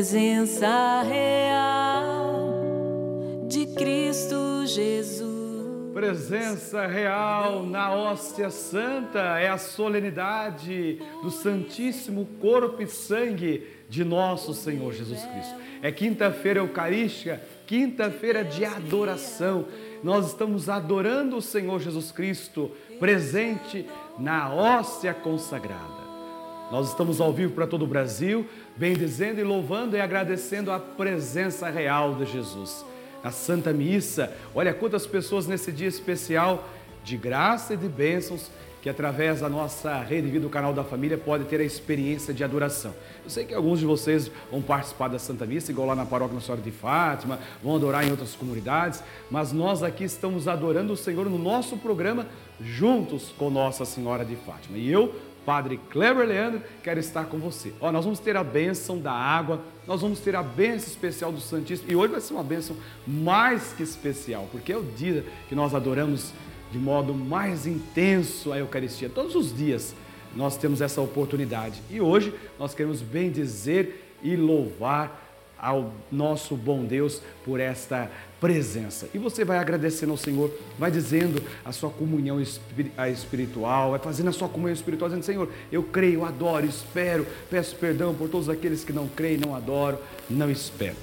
presença 0.00 1.02
real 1.02 2.48
de 3.46 3.66
Cristo 3.66 4.64
Jesus. 4.64 5.92
Presença 5.92 6.86
real 6.86 7.64
na 7.64 7.92
hóstia 7.92 8.48
santa 8.48 9.38
é 9.38 9.50
a 9.50 9.58
solenidade 9.58 10.98
do 11.22 11.30
Santíssimo 11.30 12.26
Corpo 12.40 12.80
e 12.80 12.86
Sangue 12.86 13.66
de 13.90 14.02
nosso 14.02 14.54
Senhor 14.54 14.94
Jesus 14.94 15.20
Cristo. 15.22 15.56
É 15.82 15.92
quinta-feira 15.92 16.60
eucarística, 16.60 17.38
quinta-feira 17.66 18.42
de 18.42 18.64
adoração. 18.64 19.66
Nós 20.02 20.28
estamos 20.28 20.70
adorando 20.70 21.36
o 21.36 21.42
Senhor 21.42 21.78
Jesus 21.78 22.10
Cristo, 22.10 22.70
presente 22.98 23.84
na 24.18 24.50
hóstia 24.50 25.12
consagrada. 25.12 25.99
Nós 26.70 26.88
estamos 26.88 27.20
ao 27.20 27.32
vivo 27.32 27.52
para 27.52 27.66
todo 27.66 27.82
o 27.82 27.86
Brasil, 27.86 28.46
bendizendo 28.76 29.40
e 29.40 29.44
louvando 29.44 29.96
e 29.96 30.00
agradecendo 30.00 30.70
a 30.70 30.78
presença 30.78 31.68
real 31.68 32.14
de 32.14 32.26
Jesus. 32.26 32.84
Na 33.24 33.30
Santa 33.30 33.72
Missa, 33.72 34.32
olha 34.54 34.72
quantas 34.72 35.06
pessoas 35.06 35.46
nesse 35.46 35.72
dia 35.72 35.88
especial 35.88 36.68
de 37.02 37.16
graça 37.16 37.74
e 37.74 37.76
de 37.76 37.88
bênçãos 37.88 38.50
que 38.80 38.88
através 38.88 39.40
da 39.40 39.48
nossa 39.48 40.00
rede 40.00 40.28
Vida, 40.28 40.40
do 40.40 40.48
canal 40.48 40.72
da 40.72 40.82
família, 40.82 41.18
pode 41.18 41.44
ter 41.44 41.60
a 41.60 41.64
experiência 41.64 42.32
de 42.32 42.42
adoração. 42.42 42.94
Eu 43.22 43.30
sei 43.30 43.44
que 43.44 43.54
alguns 43.54 43.78
de 43.78 43.84
vocês 43.84 44.30
vão 44.50 44.62
participar 44.62 45.08
da 45.08 45.18
Santa 45.18 45.44
Missa, 45.44 45.70
igual 45.70 45.88
lá 45.88 45.94
na 45.94 46.06
paróquia 46.06 46.34
Nossa 46.34 46.46
Senhora 46.46 46.62
de 46.62 46.70
Fátima, 46.70 47.38
vão 47.62 47.76
adorar 47.76 48.06
em 48.06 48.10
outras 48.10 48.34
comunidades, 48.34 49.02
mas 49.30 49.52
nós 49.52 49.82
aqui 49.82 50.04
estamos 50.04 50.48
adorando 50.48 50.92
o 50.92 50.96
Senhor 50.96 51.28
no 51.28 51.38
nosso 51.38 51.76
programa, 51.76 52.26
juntos 52.60 53.32
com 53.36 53.50
Nossa 53.50 53.84
Senhora 53.84 54.24
de 54.24 54.36
Fátima. 54.36 54.78
E 54.78 54.90
eu, 54.90 55.14
Padre 55.50 55.80
Kleber 55.90 56.28
Leandro, 56.28 56.62
quero 56.80 57.00
estar 57.00 57.24
com 57.24 57.36
você. 57.36 57.72
Ó, 57.80 57.90
nós 57.90 58.04
vamos 58.04 58.20
ter 58.20 58.36
a 58.36 58.44
bênção 58.44 59.00
da 59.00 59.10
água, 59.10 59.60
nós 59.84 60.00
vamos 60.00 60.20
ter 60.20 60.36
a 60.36 60.44
bênção 60.44 60.86
especial 60.86 61.32
do 61.32 61.40
Santíssimo, 61.40 61.90
e 61.90 61.96
hoje 61.96 62.12
vai 62.12 62.20
ser 62.20 62.34
uma 62.34 62.44
bênção 62.44 62.76
mais 63.04 63.72
que 63.72 63.82
especial, 63.82 64.48
porque 64.52 64.70
é 64.70 64.76
o 64.76 64.84
dia 64.84 65.26
que 65.48 65.56
nós 65.56 65.74
adoramos 65.74 66.32
de 66.70 66.78
modo 66.78 67.12
mais 67.12 67.66
intenso 67.66 68.52
a 68.52 68.58
Eucaristia. 68.58 69.08
Todos 69.08 69.34
os 69.34 69.52
dias 69.52 69.92
nós 70.36 70.56
temos 70.56 70.80
essa 70.80 71.00
oportunidade. 71.00 71.82
E 71.90 72.00
hoje 72.00 72.32
nós 72.56 72.72
queremos 72.72 73.02
bendizer 73.02 74.04
e 74.22 74.36
louvar 74.36 75.29
ao 75.60 75.92
nosso 76.10 76.56
bom 76.56 76.84
Deus 76.84 77.22
por 77.44 77.60
esta 77.60 78.10
presença. 78.40 79.08
E 79.12 79.18
você 79.18 79.44
vai 79.44 79.58
agradecendo 79.58 80.12
ao 80.12 80.16
Senhor, 80.16 80.50
vai 80.78 80.90
dizendo 80.90 81.42
a 81.64 81.72
sua 81.72 81.90
comunhão 81.90 82.40
espiritual, 82.40 83.90
vai 83.90 83.98
fazendo 83.98 84.28
a 84.28 84.32
sua 84.32 84.48
comunhão 84.48 84.74
espiritual, 84.74 85.10
dizendo: 85.10 85.24
Senhor, 85.24 85.48
eu 85.70 85.82
creio, 85.82 86.24
adoro, 86.24 86.64
espero, 86.64 87.26
peço 87.50 87.76
perdão 87.76 88.14
por 88.14 88.28
todos 88.28 88.48
aqueles 88.48 88.82
que 88.82 88.92
não 88.92 89.06
creem, 89.06 89.36
não 89.36 89.54
adoram, 89.54 89.98
não 90.28 90.50
esperam. 90.50 90.96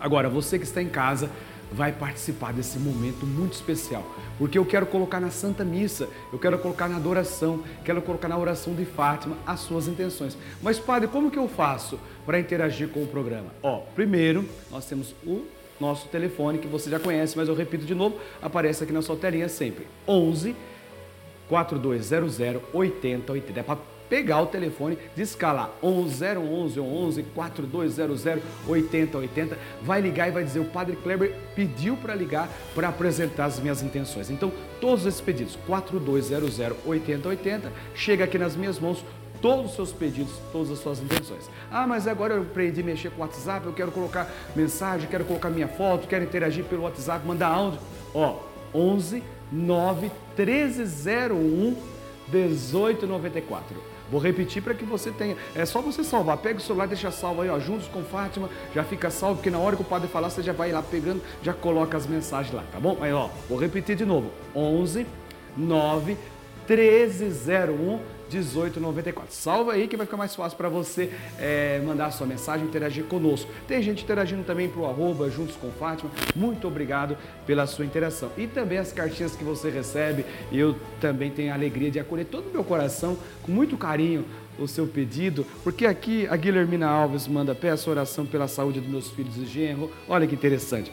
Agora, 0.00 0.28
você 0.28 0.58
que 0.58 0.64
está 0.64 0.82
em 0.82 0.88
casa, 0.88 1.30
vai 1.72 1.92
participar 1.92 2.52
desse 2.52 2.78
momento 2.78 3.26
muito 3.26 3.54
especial, 3.54 4.04
porque 4.38 4.56
eu 4.56 4.64
quero 4.64 4.86
colocar 4.86 5.20
na 5.20 5.30
Santa 5.30 5.64
Missa, 5.64 6.08
eu 6.32 6.38
quero 6.38 6.58
colocar 6.58 6.88
na 6.88 6.96
adoração, 6.96 7.62
quero 7.84 8.00
colocar 8.02 8.28
na 8.28 8.38
oração 8.38 8.74
de 8.74 8.84
Fátima 8.84 9.36
as 9.46 9.60
suas 9.60 9.88
intenções. 9.88 10.36
Mas, 10.62 10.78
padre, 10.78 11.08
como 11.08 11.30
que 11.30 11.38
eu 11.38 11.48
faço 11.48 11.98
para 12.24 12.38
interagir 12.38 12.88
com 12.88 13.02
o 13.02 13.06
programa? 13.06 13.50
Ó, 13.62 13.80
primeiro, 13.94 14.48
nós 14.70 14.86
temos 14.86 15.14
o 15.26 15.44
nosso 15.78 16.08
telefone 16.08 16.58
que 16.58 16.66
você 16.66 16.88
já 16.88 16.98
conhece, 16.98 17.36
mas 17.36 17.48
eu 17.48 17.54
repito 17.54 17.84
de 17.84 17.94
novo, 17.94 18.18
aparece 18.40 18.84
aqui 18.84 18.92
na 18.92 19.02
sua 19.02 19.16
telinha 19.16 19.48
sempre. 19.48 19.86
11 20.08 20.54
4200 21.48 22.40
8080. 22.72 23.60
É 23.60 23.62
para 23.62 23.78
pegar 24.08 24.40
o 24.40 24.46
telefone, 24.46 24.98
descalar 25.14 25.70
011 25.82 26.80
11 26.80 27.22
4200 27.34 28.24
8080, 28.66 29.58
vai 29.82 30.00
ligar 30.00 30.28
e 30.28 30.30
vai 30.30 30.44
dizer: 30.44 30.60
o 30.60 30.64
Padre 30.64 30.96
Kleber 30.96 31.34
pediu 31.54 31.96
para 31.96 32.14
ligar 32.14 32.48
para 32.74 32.88
apresentar 32.88 33.46
as 33.46 33.58
minhas 33.58 33.82
intenções. 33.82 34.30
Então, 34.30 34.52
todos 34.80 35.06
esses 35.06 35.20
pedidos, 35.20 35.56
4200 35.66 36.76
8080, 36.84 37.72
chega 37.94 38.24
aqui 38.24 38.38
nas 38.38 38.56
minhas 38.56 38.78
mãos 38.78 39.04
todos 39.40 39.70
os 39.70 39.76
seus 39.76 39.92
pedidos, 39.92 40.32
todas 40.52 40.70
as 40.70 40.78
suas 40.78 41.00
intenções. 41.00 41.48
Ah, 41.70 41.86
mas 41.86 42.06
agora 42.06 42.34
eu 42.34 42.42
aprendi 42.42 42.80
a 42.80 42.84
mexer 42.84 43.10
com 43.10 43.18
o 43.18 43.20
WhatsApp, 43.20 43.66
eu 43.66 43.72
quero 43.72 43.92
colocar 43.92 44.30
mensagem, 44.54 45.08
quero 45.08 45.24
colocar 45.24 45.50
minha 45.50 45.68
foto, 45.68 46.06
quero 46.06 46.24
interagir 46.24 46.64
pelo 46.64 46.82
WhatsApp, 46.82 47.26
mandar 47.26 47.48
áudio. 47.48 47.80
Ó, 48.14 48.40
11 48.74 49.22
9 49.52 50.10
1301 50.36 51.76
1894. 52.32 53.95
Vou 54.10 54.20
repetir 54.20 54.62
para 54.62 54.74
que 54.74 54.84
você 54.84 55.10
tenha. 55.10 55.36
É 55.54 55.64
só 55.64 55.80
você 55.80 56.04
salvar. 56.04 56.36
Pega 56.38 56.58
o 56.58 56.62
celular, 56.62 56.86
deixa 56.86 57.10
salvo 57.10 57.42
aí, 57.42 57.48
ó, 57.48 57.58
juntos 57.58 57.88
com 57.88 58.02
Fátima, 58.02 58.48
já 58.74 58.84
fica 58.84 59.10
salvo, 59.10 59.36
porque 59.36 59.50
na 59.50 59.58
hora 59.58 59.76
que 59.76 59.82
o 59.82 59.84
padre 59.84 60.08
falar, 60.08 60.30
você 60.30 60.42
já 60.42 60.52
vai 60.52 60.72
lá 60.72 60.82
pegando, 60.82 61.22
já 61.42 61.52
coloca 61.52 61.96
as 61.96 62.06
mensagens 62.06 62.54
lá, 62.54 62.64
tá 62.70 62.78
bom? 62.78 62.98
Aí, 63.00 63.12
ó, 63.12 63.28
vou 63.48 63.58
repetir 63.58 63.96
de 63.96 64.04
novo. 64.04 64.30
11 64.54 65.06
9 65.56 66.16
1301 66.68 68.15
1894. 68.30 69.34
Salva 69.34 69.72
aí 69.72 69.88
que 69.88 69.96
vai 69.96 70.06
ficar 70.06 70.16
mais 70.16 70.34
fácil 70.34 70.56
para 70.56 70.68
você 70.68 71.10
é, 71.38 71.80
mandar 71.84 72.10
sua 72.10 72.26
mensagem, 72.26 72.66
interagir 72.66 73.04
conosco. 73.04 73.50
Tem 73.66 73.82
gente 73.82 74.04
interagindo 74.04 74.42
também 74.44 74.68
para 74.68 74.80
o 74.80 74.86
arroba 74.86 75.30
Juntos 75.30 75.56
com 75.56 75.70
Fátima. 75.70 76.10
Muito 76.34 76.66
obrigado 76.66 77.16
pela 77.46 77.66
sua 77.66 77.84
interação. 77.84 78.30
E 78.36 78.46
também 78.46 78.78
as 78.78 78.92
cartinhas 78.92 79.34
que 79.34 79.44
você 79.44 79.70
recebe, 79.70 80.24
eu 80.52 80.76
também 81.00 81.30
tenho 81.30 81.52
a 81.52 81.54
alegria 81.54 81.90
de 81.90 81.98
acolher 81.98 82.26
todo 82.26 82.48
o 82.48 82.52
meu 82.52 82.64
coração, 82.64 83.16
com 83.42 83.52
muito 83.52 83.76
carinho, 83.76 84.24
o 84.58 84.66
seu 84.66 84.86
pedido, 84.86 85.44
porque 85.62 85.84
aqui 85.84 86.26
a 86.28 86.36
Guilhermina 86.36 86.86
Alves 86.86 87.28
manda 87.28 87.54
peço 87.54 87.90
oração 87.90 88.24
pela 88.24 88.48
saúde 88.48 88.80
dos 88.80 88.88
meus 88.88 89.10
filhos 89.10 89.36
e 89.36 89.44
genro. 89.44 89.90
Olha 90.08 90.26
que 90.26 90.34
interessante. 90.34 90.90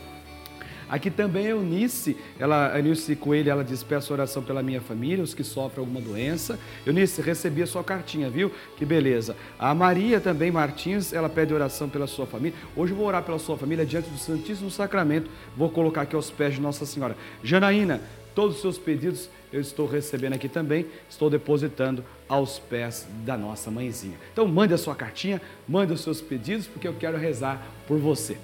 Aqui 0.93 1.09
também 1.09 1.47
a 1.47 1.49
Eunice, 1.49 2.15
ela, 2.37 2.77
Eunice 2.77 3.15
Coelho, 3.15 3.49
ela 3.49 3.63
diz, 3.63 3.81
peço 3.81 4.13
oração 4.13 4.43
pela 4.43 4.61
minha 4.61 4.79
família, 4.79 5.23
os 5.23 5.33
que 5.33 5.43
sofrem 5.43 5.79
alguma 5.79 5.99
doença. 5.99 6.59
Eunice, 6.85 7.19
recebi 7.19 7.63
a 7.63 7.65
sua 7.65 7.83
cartinha, 7.83 8.29
viu? 8.29 8.51
Que 8.77 8.85
beleza. 8.85 9.35
A 9.57 9.73
Maria 9.73 10.21
também 10.21 10.51
Martins, 10.51 11.11
ela 11.11 11.27
pede 11.27 11.51
oração 11.51 11.89
pela 11.89 12.05
sua 12.05 12.27
família. 12.27 12.55
Hoje 12.75 12.93
eu 12.93 12.97
vou 12.97 13.07
orar 13.07 13.23
pela 13.23 13.39
sua 13.39 13.57
família 13.57 13.83
diante 13.83 14.07
do 14.07 14.19
Santíssimo 14.19 14.69
Sacramento. 14.69 15.31
Vou 15.57 15.67
colocar 15.67 16.03
aqui 16.03 16.15
aos 16.15 16.29
pés 16.29 16.53
de 16.53 16.61
Nossa 16.61 16.85
Senhora. 16.85 17.17
Janaína, 17.43 17.99
todos 18.35 18.57
os 18.57 18.61
seus 18.61 18.77
pedidos 18.77 19.31
eu 19.51 19.61
estou 19.61 19.87
recebendo 19.87 20.33
aqui 20.33 20.47
também, 20.47 20.85
estou 21.09 21.27
depositando 21.27 22.05
aos 22.29 22.59
pés 22.59 23.07
da 23.25 23.35
nossa 23.35 23.71
mãezinha. 23.71 24.17
Então 24.31 24.47
mande 24.47 24.75
a 24.75 24.77
sua 24.77 24.93
cartinha, 24.93 25.41
mande 25.67 25.91
os 25.91 26.01
seus 26.01 26.21
pedidos, 26.21 26.67
porque 26.67 26.87
eu 26.87 26.93
quero 26.93 27.17
rezar 27.17 27.65
por 27.87 27.97
você. 27.97 28.37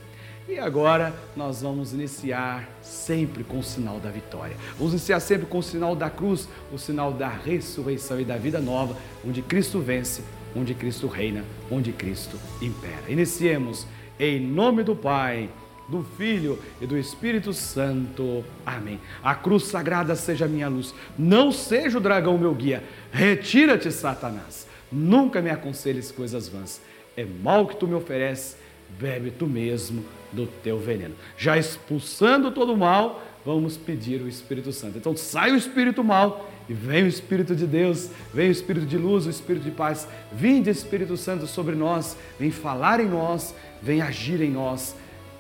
E 0.50 0.58
agora 0.58 1.14
nós 1.36 1.62
vamos 1.62 1.94
iniciar 1.94 2.68
sempre 2.82 3.44
com 3.44 3.60
o 3.60 3.64
sinal 3.64 4.00
da 4.00 4.10
vitória. 4.10 4.58
Vamos 4.80 4.94
iniciar 4.94 5.20
sempre 5.20 5.46
com 5.46 5.60
o 5.60 5.64
sinal 5.64 5.96
da 5.96 6.10
cruz, 6.10 6.50
o 6.74 6.78
sinal 6.80 7.14
da 7.14 7.30
ressurreição 7.30 8.20
e 8.20 8.26
da 8.26 8.36
vida 8.36 8.60
nova, 8.60 8.98
onde 9.24 9.44
Cristo 9.44 9.80
vence, 9.80 10.24
onde 10.56 10.74
Cristo 10.74 11.06
reina, 11.06 11.46
onde 11.70 11.92
Cristo 11.92 12.36
impera. 12.60 13.04
Iniciemos 13.08 13.86
em 14.20 14.40
nome 14.40 14.82
do 14.82 14.96
Pai, 14.96 15.52
do 15.88 16.04
Filho 16.18 16.58
e 16.82 16.88
do 16.88 16.98
Espírito 16.98 17.54
Santo. 17.54 18.44
Amém. 18.66 19.00
A 19.22 19.36
cruz 19.36 19.66
sagrada 19.66 20.16
seja 20.16 20.48
minha 20.48 20.68
luz, 20.68 20.96
não 21.16 21.52
seja 21.52 22.00
o 22.00 22.02
dragão 22.02 22.40
meu 22.40 22.56
guia. 22.56 22.84
Retira-te, 23.12 23.92
Satanás. 23.92 24.68
Nunca 24.92 25.44
me 25.44 25.52
aconselhes 25.52 26.12
coisas 26.12 26.50
vãs. 26.50 26.82
É 27.16 27.24
mal 27.24 27.68
que 27.68 27.76
tu 27.76 27.88
me 27.88 27.94
ofereces, 27.94 28.58
bebe 28.98 29.32
tu 29.32 29.46
mesmo 29.48 30.04
do 30.32 30.48
teu 30.48 30.80
veneno. 30.80 31.16
Já 31.38 31.58
expulsando 31.58 32.52
todo 32.52 32.74
o 32.74 32.78
mal, 32.78 33.22
vamos 33.46 33.78
pedir 33.78 34.22
o 34.22 34.28
Espírito 34.28 34.72
Santo. 34.72 34.98
Então 34.98 35.16
sai 35.16 35.52
o 35.52 35.56
espírito 35.56 36.04
mal 36.04 36.50
e 36.70 36.74
vem 36.74 37.04
o 37.04 37.08
Espírito 37.08 37.56
de 37.56 37.66
Deus, 37.66 38.12
vem 38.32 38.48
o 38.48 38.52
Espírito 38.52 38.86
de 38.86 38.96
luz, 38.96 39.26
o 39.26 39.30
Espírito 39.30 39.64
de 39.64 39.72
paz. 39.72 40.08
Vinde 40.32 40.70
Espírito 40.70 41.18
Santo 41.18 41.48
sobre 41.48 41.76
nós, 41.76 42.16
vem 42.40 42.52
falar 42.52 43.00
em 43.00 43.08
nós, 43.08 43.56
vem 43.82 44.02
agir 44.02 44.40
em 44.40 44.52
nós. 44.52 44.96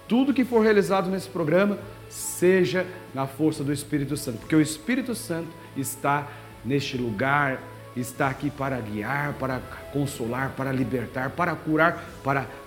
Tudo 0.07 0.33
que 0.33 0.43
for 0.43 0.61
realizado 0.61 1.07
nesse 1.07 1.29
programa, 1.29 1.77
seja 2.09 2.87
na 3.13 3.27
força 3.27 3.63
do 3.63 3.71
Espírito 3.71 4.17
Santo, 4.17 4.39
porque 4.39 4.55
o 4.55 4.61
Espírito 4.61 5.13
Santo 5.13 5.49
está 5.77 6.27
neste 6.65 6.97
lugar, 6.97 7.61
está 7.95 8.27
aqui 8.27 8.49
para 8.49 8.79
guiar, 8.79 9.33
para 9.33 9.59
consolar, 9.93 10.53
para 10.57 10.71
libertar, 10.71 11.29
para 11.29 11.55
curar, 11.55 12.03
para 12.23 12.47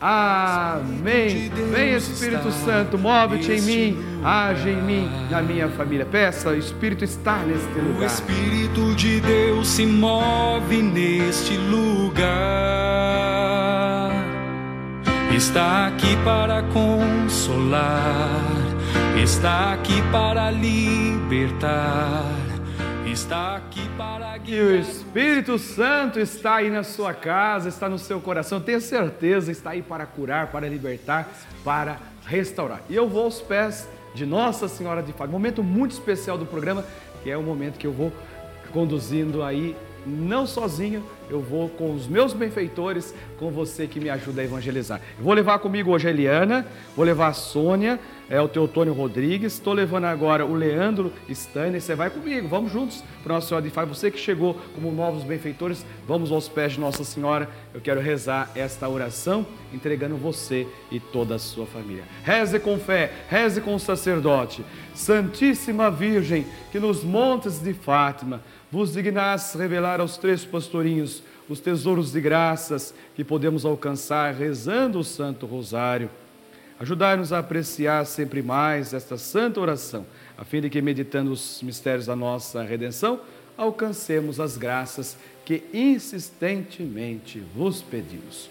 Amém. 0.00 1.50
Vem 1.72 1.94
Espírito 1.94 2.50
Santo, 2.52 2.98
move-te 2.98 3.52
em 3.52 3.60
mim, 3.62 3.96
age 4.22 4.68
em 4.68 4.82
mim, 4.82 5.10
na 5.30 5.40
minha 5.40 5.68
família. 5.68 6.04
Peça, 6.04 6.50
o 6.50 6.54
Espírito 6.54 7.02
está 7.04 7.38
neste 7.38 7.78
lugar. 7.78 8.02
O 8.02 8.04
Espírito 8.04 8.94
de 8.94 9.20
Deus 9.20 9.68
se 9.68 9.86
move 9.86 10.82
neste 10.82 11.56
lugar. 11.56 12.26
Está 15.34 15.86
aqui 15.88 16.16
para 16.24 16.62
consolar, 16.64 17.84
está 19.22 19.72
aqui 19.74 20.02
para 20.10 20.50
libertar, 20.50 22.24
está 23.06 23.56
aqui 23.56 23.86
para 23.98 24.25
E 24.48 24.60
o 24.60 24.76
Espírito 24.78 25.58
Santo 25.58 26.20
está 26.20 26.56
aí 26.56 26.70
na 26.70 26.84
sua 26.84 27.12
casa, 27.12 27.68
está 27.68 27.88
no 27.88 27.98
seu 27.98 28.20
coração, 28.20 28.60
tenha 28.60 28.78
certeza, 28.78 29.50
está 29.50 29.70
aí 29.70 29.82
para 29.82 30.06
curar, 30.06 30.52
para 30.52 30.68
libertar, 30.68 31.28
para 31.64 31.98
restaurar. 32.24 32.80
E 32.88 32.94
eu 32.94 33.08
vou 33.08 33.24
aos 33.24 33.40
pés 33.40 33.88
de 34.14 34.24
Nossa 34.24 34.68
Senhora 34.68 35.02
de 35.02 35.12
Fátima, 35.12 35.32
momento 35.32 35.64
muito 35.64 35.90
especial 35.90 36.38
do 36.38 36.46
programa, 36.46 36.84
que 37.24 37.30
é 37.30 37.36
o 37.36 37.42
momento 37.42 37.76
que 37.76 37.88
eu 37.88 37.92
vou 37.92 38.12
conduzindo 38.72 39.42
aí 39.42 39.76
não 40.06 40.46
sozinho, 40.46 41.02
eu 41.28 41.40
vou 41.40 41.68
com 41.68 41.92
os 41.92 42.06
meus 42.06 42.32
benfeitores, 42.32 43.14
com 43.38 43.50
você 43.50 43.86
que 43.86 43.98
me 43.98 44.08
ajuda 44.08 44.40
a 44.40 44.44
evangelizar. 44.44 45.00
Eu 45.18 45.24
vou 45.24 45.34
levar 45.34 45.58
comigo 45.58 45.90
hoje 45.90 46.06
a 46.06 46.10
Eliana, 46.10 46.66
vou 46.94 47.04
levar 47.04 47.28
a 47.28 47.32
Sônia, 47.32 47.98
é 48.28 48.40
o 48.40 48.48
Teotônio 48.48 48.92
Rodrigues, 48.92 49.54
estou 49.54 49.72
levando 49.72 50.04
agora 50.04 50.44
o 50.44 50.54
Leandro 50.54 51.12
Stanley, 51.28 51.80
você 51.80 51.94
vai 51.94 52.10
comigo, 52.10 52.48
vamos 52.48 52.72
juntos 52.72 53.02
para 53.22 53.34
Nossa 53.34 53.48
Senhora 53.48 53.64
de 53.64 53.70
Fátima. 53.70 53.94
Você 53.94 54.10
que 54.10 54.18
chegou 54.18 54.54
como 54.74 54.90
novos 54.90 55.22
benfeitores, 55.22 55.84
vamos 56.06 56.32
aos 56.32 56.48
pés 56.48 56.72
de 56.72 56.80
Nossa 56.80 57.04
Senhora. 57.04 57.48
Eu 57.72 57.80
quero 57.80 58.00
rezar 58.00 58.50
esta 58.54 58.88
oração, 58.88 59.46
entregando 59.72 60.16
você 60.16 60.66
e 60.90 60.98
toda 60.98 61.36
a 61.36 61.38
sua 61.38 61.66
família. 61.66 62.04
Reze 62.24 62.58
com 62.58 62.78
fé, 62.78 63.12
reze 63.28 63.60
com 63.60 63.74
o 63.74 63.80
sacerdote. 63.80 64.64
Santíssima 64.94 65.90
Virgem, 65.90 66.46
que 66.72 66.80
nos 66.80 67.04
montes 67.04 67.60
de 67.60 67.74
Fátima 67.74 68.40
vos 68.76 68.92
dignais 68.92 69.54
revelar 69.54 70.02
aos 70.02 70.18
três 70.18 70.44
pastorinhos 70.44 71.22
os 71.48 71.60
tesouros 71.60 72.12
de 72.12 72.20
graças 72.20 72.92
que 73.14 73.24
podemos 73.24 73.64
alcançar 73.64 74.34
rezando 74.34 74.98
o 74.98 75.04
Santo 75.04 75.46
Rosário. 75.46 76.10
Ajudai-nos 76.78 77.32
a 77.32 77.38
apreciar 77.38 78.04
sempre 78.04 78.42
mais 78.42 78.92
esta 78.92 79.16
santa 79.16 79.60
oração, 79.60 80.04
a 80.36 80.44
fim 80.44 80.60
de 80.60 80.68
que, 80.68 80.82
meditando 80.82 81.32
os 81.32 81.62
mistérios 81.62 82.04
da 82.04 82.14
nossa 82.14 82.62
redenção, 82.62 83.18
alcancemos 83.56 84.38
as 84.38 84.58
graças 84.58 85.16
que 85.42 85.64
insistentemente 85.72 87.42
vos 87.54 87.80
pedimos. 87.80 88.50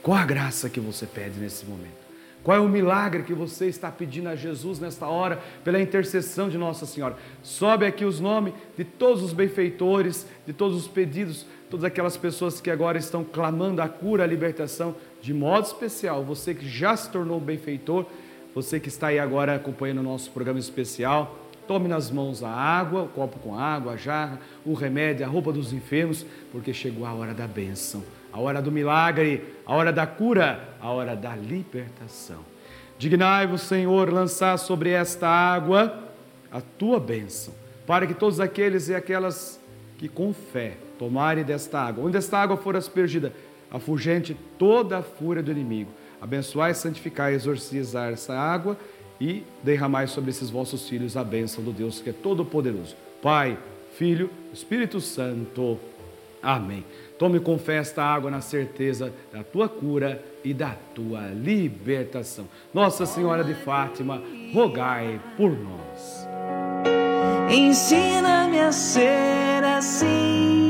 Qual 0.00 0.16
a 0.16 0.24
graça 0.24 0.70
que 0.70 0.78
você 0.78 1.06
pede 1.06 1.40
nesse 1.40 1.66
momento? 1.66 2.05
Qual 2.46 2.56
é 2.56 2.60
o 2.60 2.68
milagre 2.68 3.24
que 3.24 3.34
você 3.34 3.66
está 3.66 3.90
pedindo 3.90 4.28
a 4.28 4.36
Jesus 4.36 4.78
nesta 4.78 5.08
hora, 5.08 5.40
pela 5.64 5.80
intercessão 5.80 6.48
de 6.48 6.56
Nossa 6.56 6.86
Senhora? 6.86 7.16
Sobe 7.42 7.84
aqui 7.84 8.04
os 8.04 8.20
nomes 8.20 8.54
de 8.78 8.84
todos 8.84 9.20
os 9.20 9.32
benfeitores, 9.32 10.28
de 10.46 10.52
todos 10.52 10.76
os 10.76 10.86
pedidos, 10.86 11.44
todas 11.68 11.82
aquelas 11.82 12.16
pessoas 12.16 12.60
que 12.60 12.70
agora 12.70 12.98
estão 12.98 13.24
clamando 13.24 13.82
a 13.82 13.88
cura, 13.88 14.22
a 14.22 14.28
libertação, 14.28 14.94
de 15.20 15.34
modo 15.34 15.66
especial. 15.66 16.22
Você 16.22 16.54
que 16.54 16.68
já 16.68 16.96
se 16.96 17.10
tornou 17.10 17.40
benfeitor, 17.40 18.06
você 18.54 18.78
que 18.78 18.86
está 18.86 19.08
aí 19.08 19.18
agora 19.18 19.56
acompanhando 19.56 19.98
o 19.98 20.04
nosso 20.04 20.30
programa 20.30 20.60
especial, 20.60 21.36
tome 21.66 21.88
nas 21.88 22.12
mãos 22.12 22.44
a 22.44 22.48
água, 22.48 23.02
o 23.02 23.08
copo 23.08 23.40
com 23.40 23.58
água, 23.58 23.94
a 23.94 23.96
jarra, 23.96 24.38
o 24.64 24.72
remédio, 24.72 25.26
a 25.26 25.28
roupa 25.28 25.52
dos 25.52 25.72
enfermos, 25.72 26.24
porque 26.52 26.72
chegou 26.72 27.06
a 27.06 27.12
hora 27.12 27.34
da 27.34 27.48
bênção 27.48 28.04
a 28.36 28.38
hora 28.38 28.60
do 28.60 28.70
milagre, 28.70 29.42
a 29.64 29.74
hora 29.74 29.90
da 29.90 30.06
cura, 30.06 30.68
a 30.78 30.90
hora 30.90 31.16
da 31.16 31.34
libertação. 31.34 32.40
Dignai-vos, 32.98 33.62
Senhor, 33.62 34.12
lançar 34.12 34.58
sobre 34.58 34.90
esta 34.90 35.26
água 35.26 35.98
a 36.52 36.60
tua 36.60 37.00
bênção, 37.00 37.54
para 37.86 38.06
que 38.06 38.12
todos 38.12 38.38
aqueles 38.38 38.90
e 38.90 38.94
aquelas 38.94 39.58
que 39.96 40.06
com 40.06 40.34
fé 40.34 40.76
tomarem 40.98 41.44
desta 41.44 41.80
água, 41.80 42.04
onde 42.04 42.18
esta 42.18 42.36
água 42.36 42.58
for 42.58 42.76
aspergida, 42.76 43.32
afugente 43.70 44.36
toda 44.58 44.98
a 44.98 45.02
fúria 45.02 45.42
do 45.42 45.50
inimigo. 45.50 45.90
Abençoai, 46.20 46.74
santificai, 46.74 47.32
exorcizar 47.32 48.12
essa 48.12 48.34
água 48.38 48.76
e 49.18 49.44
derramai 49.62 50.08
sobre 50.08 50.28
esses 50.28 50.50
vossos 50.50 50.86
filhos 50.86 51.16
a 51.16 51.24
bênção 51.24 51.64
do 51.64 51.72
Deus 51.72 52.00
que 52.00 52.10
é 52.10 52.12
todo-poderoso. 52.12 52.96
Pai, 53.22 53.58
Filho, 53.94 54.28
Espírito 54.52 55.00
Santo. 55.00 55.78
Amém. 56.42 56.84
Tome 57.18 57.40
com 57.40 57.58
fé 57.58 57.76
esta 57.76 58.02
água 58.02 58.30
na 58.30 58.40
certeza 58.40 59.12
da 59.32 59.42
tua 59.42 59.68
cura 59.68 60.22
e 60.44 60.52
da 60.52 60.74
tua 60.94 61.28
libertação. 61.28 62.46
Nossa 62.74 63.06
Senhora 63.06 63.42
de 63.42 63.54
Fátima, 63.54 64.22
rogai 64.52 65.20
por 65.36 65.50
nós. 65.50 66.28
Ensina-me 67.50 68.60
a 68.60 68.72
ser 68.72 69.64
assim, 69.64 70.65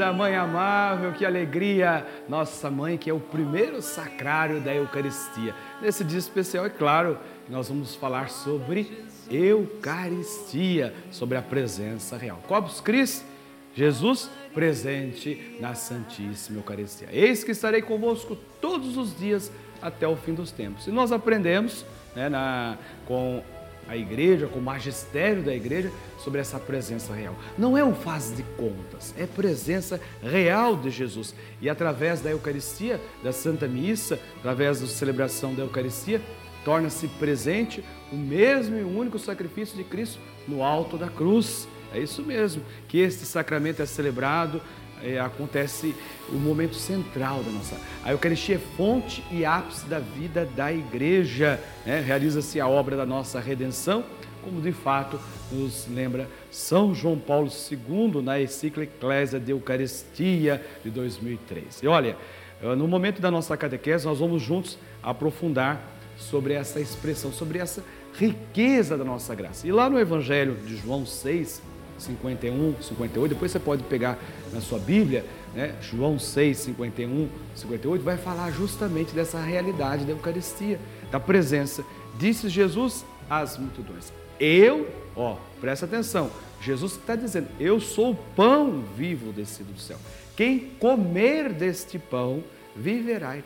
querida, 0.00 0.12
mãe 0.14 0.34
amável, 0.34 1.12
que 1.12 1.26
alegria! 1.26 2.06
Nossa 2.26 2.70
mãe, 2.70 2.96
que 2.96 3.10
é 3.10 3.12
o 3.12 3.20
primeiro 3.20 3.82
sacrário 3.82 4.58
da 4.58 4.74
Eucaristia. 4.74 5.54
Nesse 5.82 6.02
dia 6.02 6.18
especial, 6.18 6.64
é 6.64 6.70
claro, 6.70 7.18
nós 7.50 7.68
vamos 7.68 7.94
falar 7.94 8.30
sobre 8.30 9.04
Eucaristia, 9.30 10.94
sobre 11.10 11.36
a 11.36 11.42
presença 11.42 12.16
real. 12.16 12.40
Corpus 12.48 12.80
Christi, 12.80 13.26
Jesus 13.74 14.30
presente 14.54 15.58
na 15.60 15.74
Santíssima 15.74 16.60
Eucaristia. 16.60 17.08
Eis 17.12 17.44
que 17.44 17.50
estarei 17.50 17.82
convosco 17.82 18.36
todos 18.58 18.96
os 18.96 19.16
dias 19.18 19.52
até 19.82 20.08
o 20.08 20.16
fim 20.16 20.32
dos 20.32 20.50
tempos. 20.50 20.86
E 20.86 20.90
nós 20.90 21.12
aprendemos 21.12 21.84
né, 22.16 22.30
na, 22.30 22.78
com 23.06 23.42
a 23.90 23.96
igreja, 23.96 24.46
com 24.46 24.60
o 24.60 24.62
magistério 24.62 25.42
da 25.42 25.52
igreja, 25.52 25.90
sobre 26.16 26.40
essa 26.40 26.60
presença 26.60 27.12
real. 27.12 27.34
Não 27.58 27.76
é 27.76 27.84
um 27.84 27.92
faz 27.92 28.32
de 28.36 28.44
contas, 28.56 29.12
é 29.18 29.26
presença 29.26 30.00
real 30.22 30.76
de 30.76 30.90
Jesus. 30.90 31.34
E 31.60 31.68
através 31.68 32.20
da 32.20 32.30
Eucaristia, 32.30 33.00
da 33.20 33.32
Santa 33.32 33.66
Missa, 33.66 34.16
através 34.38 34.80
da 34.80 34.86
celebração 34.86 35.56
da 35.56 35.64
Eucaristia, 35.64 36.20
torna-se 36.64 37.08
presente 37.08 37.84
o 38.12 38.16
mesmo 38.16 38.78
e 38.78 38.84
único 38.84 39.18
sacrifício 39.18 39.76
de 39.76 39.82
Cristo 39.82 40.20
no 40.46 40.62
alto 40.62 40.96
da 40.96 41.08
cruz. 41.08 41.66
É 41.92 41.98
isso 41.98 42.22
mesmo, 42.22 42.62
que 42.86 42.98
este 42.98 43.24
sacramento 43.24 43.82
é 43.82 43.86
celebrado 43.86 44.62
é, 45.02 45.18
acontece 45.18 45.94
o 46.28 46.34
momento 46.36 46.74
central 46.74 47.42
da 47.42 47.50
nossa. 47.50 47.76
A 48.04 48.12
Eucaristia 48.12 48.56
é 48.56 48.58
fonte 48.76 49.24
e 49.30 49.44
ápice 49.44 49.86
da 49.86 49.98
vida 49.98 50.48
da 50.56 50.72
igreja. 50.72 51.60
Né? 51.84 52.00
Realiza-se 52.00 52.60
a 52.60 52.68
obra 52.68 52.96
da 52.96 53.06
nossa 53.06 53.40
redenção, 53.40 54.04
como 54.42 54.60
de 54.60 54.72
fato 54.72 55.18
nos 55.52 55.86
lembra 55.88 56.28
São 56.50 56.94
João 56.94 57.18
Paulo 57.18 57.50
II 57.70 58.22
na 58.22 58.40
encíclica 58.40 58.92
Eclésia 58.96 59.38
de 59.38 59.52
Eucaristia 59.52 60.64
de 60.82 60.90
2003. 60.90 61.82
E 61.82 61.86
olha, 61.86 62.16
eh, 62.62 62.74
no 62.74 62.88
momento 62.88 63.20
da 63.20 63.30
nossa 63.30 63.56
catequese, 63.56 64.06
nós 64.06 64.18
vamos 64.18 64.42
juntos 64.42 64.78
aprofundar 65.02 65.80
sobre 66.16 66.54
essa 66.54 66.80
expressão, 66.80 67.32
sobre 67.32 67.58
essa 67.58 67.82
riqueza 68.14 68.96
da 68.96 69.04
nossa 69.04 69.34
graça. 69.34 69.66
E 69.66 69.72
lá 69.72 69.88
no 69.88 69.98
Evangelho 69.98 70.54
de 70.66 70.76
João 70.76 71.06
6, 71.06 71.62
51, 72.00 72.74
58, 72.80 73.34
depois 73.34 73.50
você 73.50 73.58
pode 73.58 73.82
pegar 73.84 74.18
na 74.52 74.60
sua 74.60 74.78
Bíblia, 74.78 75.24
né? 75.54 75.74
João 75.80 76.18
6, 76.18 76.56
51, 76.58 77.28
58, 77.54 78.02
vai 78.02 78.16
falar 78.16 78.50
justamente 78.50 79.14
dessa 79.14 79.40
realidade 79.40 80.04
da 80.04 80.12
Eucaristia, 80.12 80.78
da 81.10 81.20
presença. 81.20 81.84
Disse 82.18 82.48
Jesus 82.48 83.04
às 83.28 83.56
multidões: 83.58 84.12
Eu, 84.38 84.88
ó, 85.14 85.36
presta 85.60 85.86
atenção, 85.86 86.30
Jesus 86.60 86.92
está 86.92 87.14
dizendo: 87.14 87.48
Eu 87.58 87.80
sou 87.80 88.12
o 88.12 88.16
pão 88.36 88.82
vivo 88.96 89.32
descido 89.32 89.72
do 89.72 89.80
céu. 89.80 89.98
Quem 90.36 90.70
comer 90.78 91.52
deste 91.52 91.98
pão 91.98 92.42
viverá 92.74 93.36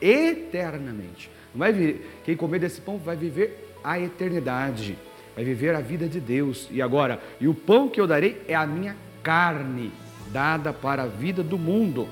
eternamente. 0.00 1.30
Não 1.54 1.58
vai 1.58 2.00
quem 2.24 2.36
comer 2.36 2.58
desse 2.60 2.80
pão 2.80 2.96
vai 2.98 3.16
viver 3.16 3.74
a 3.82 3.98
eternidade 3.98 4.96
vai 5.34 5.44
viver 5.44 5.74
a 5.74 5.80
vida 5.80 6.08
de 6.08 6.20
Deus. 6.20 6.68
E 6.70 6.80
agora, 6.80 7.20
e 7.40 7.48
o 7.48 7.54
pão 7.54 7.88
que 7.88 8.00
eu 8.00 8.06
darei 8.06 8.42
é 8.46 8.54
a 8.54 8.66
minha 8.66 8.96
carne, 9.22 9.92
dada 10.32 10.72
para 10.72 11.04
a 11.04 11.06
vida 11.06 11.42
do 11.42 11.58
mundo. 11.58 12.08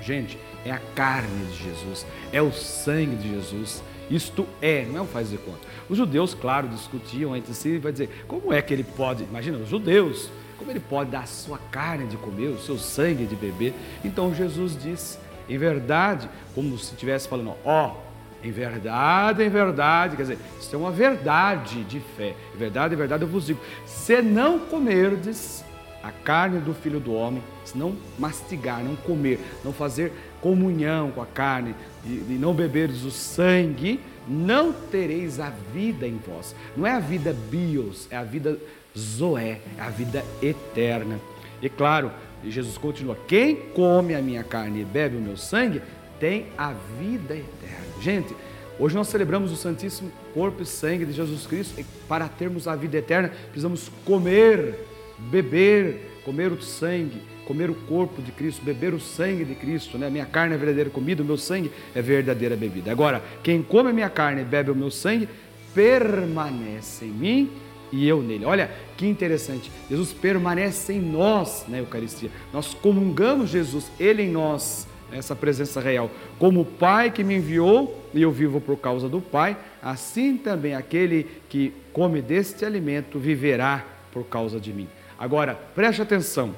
Gente, 0.00 0.38
é 0.64 0.70
a 0.70 0.80
carne 0.94 1.46
de 1.46 1.56
Jesus, 1.62 2.06
é 2.32 2.42
o 2.42 2.52
sangue 2.52 3.16
de 3.16 3.28
Jesus. 3.30 3.82
Isto 4.10 4.46
é, 4.60 4.84
não 4.84 4.98
é 4.98 5.02
um 5.02 5.06
faz 5.06 5.30
de 5.30 5.38
conta. 5.38 5.60
Os 5.88 5.96
judeus, 5.96 6.34
claro, 6.34 6.68
discutiam 6.68 7.36
entre 7.36 7.54
si 7.54 7.70
e 7.70 7.78
vai 7.78 7.92
dizer, 7.92 8.24
como 8.26 8.52
é 8.52 8.60
que 8.60 8.74
ele 8.74 8.84
pode, 8.84 9.24
imagina, 9.24 9.58
os 9.58 9.68
judeus, 9.68 10.28
como 10.58 10.70
ele 10.70 10.80
pode 10.80 11.10
dar 11.10 11.20
a 11.20 11.26
sua 11.26 11.58
carne 11.70 12.06
de 12.06 12.16
comer, 12.16 12.48
o 12.48 12.58
seu 12.58 12.78
sangue 12.78 13.26
de 13.26 13.34
beber? 13.34 13.72
Então 14.04 14.34
Jesus 14.34 14.76
disse, 14.76 15.18
em 15.48 15.56
verdade, 15.56 16.28
como 16.54 16.76
se 16.78 16.92
estivesse 16.92 17.28
falando, 17.28 17.54
ó, 17.64 17.88
oh, 17.88 18.11
em 18.42 18.50
verdade, 18.50 19.42
em 19.42 19.48
verdade, 19.48 20.16
quer 20.16 20.22
dizer, 20.22 20.38
isso 20.60 20.74
é 20.74 20.78
uma 20.78 20.90
verdade 20.90 21.84
de 21.84 22.00
fé. 22.00 22.34
Em 22.54 22.58
verdade, 22.58 22.94
em 22.94 22.96
verdade 22.96 23.22
eu 23.22 23.28
vos 23.28 23.46
digo: 23.46 23.60
se 23.86 24.20
não 24.20 24.58
comerdes 24.58 25.64
a 26.02 26.10
carne 26.10 26.58
do 26.58 26.74
filho 26.74 26.98
do 26.98 27.14
homem, 27.14 27.42
se 27.64 27.78
não 27.78 27.96
mastigar, 28.18 28.82
não 28.82 28.96
comer, 28.96 29.38
não 29.64 29.72
fazer 29.72 30.12
comunhão 30.40 31.12
com 31.12 31.22
a 31.22 31.26
carne 31.26 31.74
e, 32.04 32.36
não 32.40 32.52
beberdes 32.52 33.04
o 33.04 33.10
sangue, 33.10 34.00
não 34.26 34.72
tereis 34.72 35.38
a 35.38 35.50
vida 35.72 36.06
em 36.06 36.18
vós. 36.18 36.56
Não 36.76 36.84
é 36.86 36.90
a 36.90 36.98
vida 36.98 37.32
bios, 37.48 38.08
é 38.10 38.16
a 38.16 38.24
vida 38.24 38.58
zoé, 38.98 39.60
é 39.78 39.80
a 39.80 39.88
vida 39.88 40.24
eterna. 40.42 41.20
E 41.60 41.68
claro, 41.68 42.10
Jesus 42.44 42.76
continua: 42.76 43.16
quem 43.28 43.54
come 43.54 44.14
a 44.14 44.20
minha 44.20 44.42
carne 44.42 44.80
e 44.80 44.84
bebe 44.84 45.16
o 45.16 45.20
meu 45.20 45.36
sangue 45.36 45.80
tem 46.22 46.46
a 46.56 46.72
vida 47.00 47.34
eterna. 47.34 48.00
Gente, 48.00 48.32
hoje 48.78 48.94
nós 48.94 49.08
celebramos 49.08 49.50
o 49.50 49.56
Santíssimo 49.56 50.12
Corpo 50.32 50.62
e 50.62 50.66
Sangue 50.66 51.04
de 51.04 51.12
Jesus 51.12 51.48
Cristo 51.48 51.80
e 51.80 51.84
para 52.08 52.28
termos 52.28 52.68
a 52.68 52.76
vida 52.76 52.96
eterna 52.96 53.32
precisamos 53.46 53.90
comer, 54.04 54.86
beber, 55.18 56.20
comer 56.24 56.52
o 56.52 56.62
sangue, 56.62 57.20
comer 57.44 57.70
o 57.70 57.74
corpo 57.74 58.22
de 58.22 58.30
Cristo, 58.30 58.64
beber 58.64 58.94
o 58.94 59.00
sangue 59.00 59.44
de 59.44 59.56
Cristo, 59.56 59.98
né? 59.98 60.08
Minha 60.08 60.24
carne 60.24 60.54
é 60.54 60.56
verdadeira 60.56 60.90
comida, 60.90 61.24
o 61.24 61.26
meu 61.26 61.36
sangue 61.36 61.72
é 61.92 62.00
verdadeira 62.00 62.54
bebida. 62.54 62.92
Agora, 62.92 63.20
quem 63.42 63.60
come 63.60 63.90
a 63.90 63.92
minha 63.92 64.08
carne 64.08 64.42
e 64.42 64.44
bebe 64.44 64.70
o 64.70 64.76
meu 64.76 64.92
sangue, 64.92 65.28
permanece 65.74 67.04
em 67.04 67.10
mim 67.10 67.50
e 67.90 68.06
eu 68.06 68.22
nele. 68.22 68.44
Olha 68.44 68.70
que 68.96 69.08
interessante. 69.08 69.72
Jesus 69.90 70.12
permanece 70.12 70.92
em 70.92 71.00
nós 71.00 71.64
na 71.66 71.78
Eucaristia. 71.78 72.30
Nós 72.52 72.74
comungamos 72.74 73.50
Jesus, 73.50 73.90
ele 73.98 74.22
em 74.22 74.30
nós 74.30 74.86
essa 75.12 75.34
presença 75.36 75.80
real. 75.80 76.10
Como 76.38 76.60
o 76.60 76.64
Pai 76.64 77.10
que 77.10 77.22
me 77.24 77.36
enviou 77.36 78.08
e 78.14 78.22
eu 78.22 78.30
vivo 78.30 78.60
por 78.60 78.76
causa 78.76 79.08
do 79.08 79.20
Pai, 79.20 79.56
assim 79.82 80.36
também 80.36 80.74
aquele 80.74 81.26
que 81.48 81.72
come 81.92 82.20
deste 82.20 82.64
alimento 82.64 83.18
viverá 83.18 83.84
por 84.12 84.24
causa 84.24 84.60
de 84.60 84.72
mim. 84.72 84.88
Agora, 85.18 85.54
preste 85.74 86.02
atenção. 86.02 86.54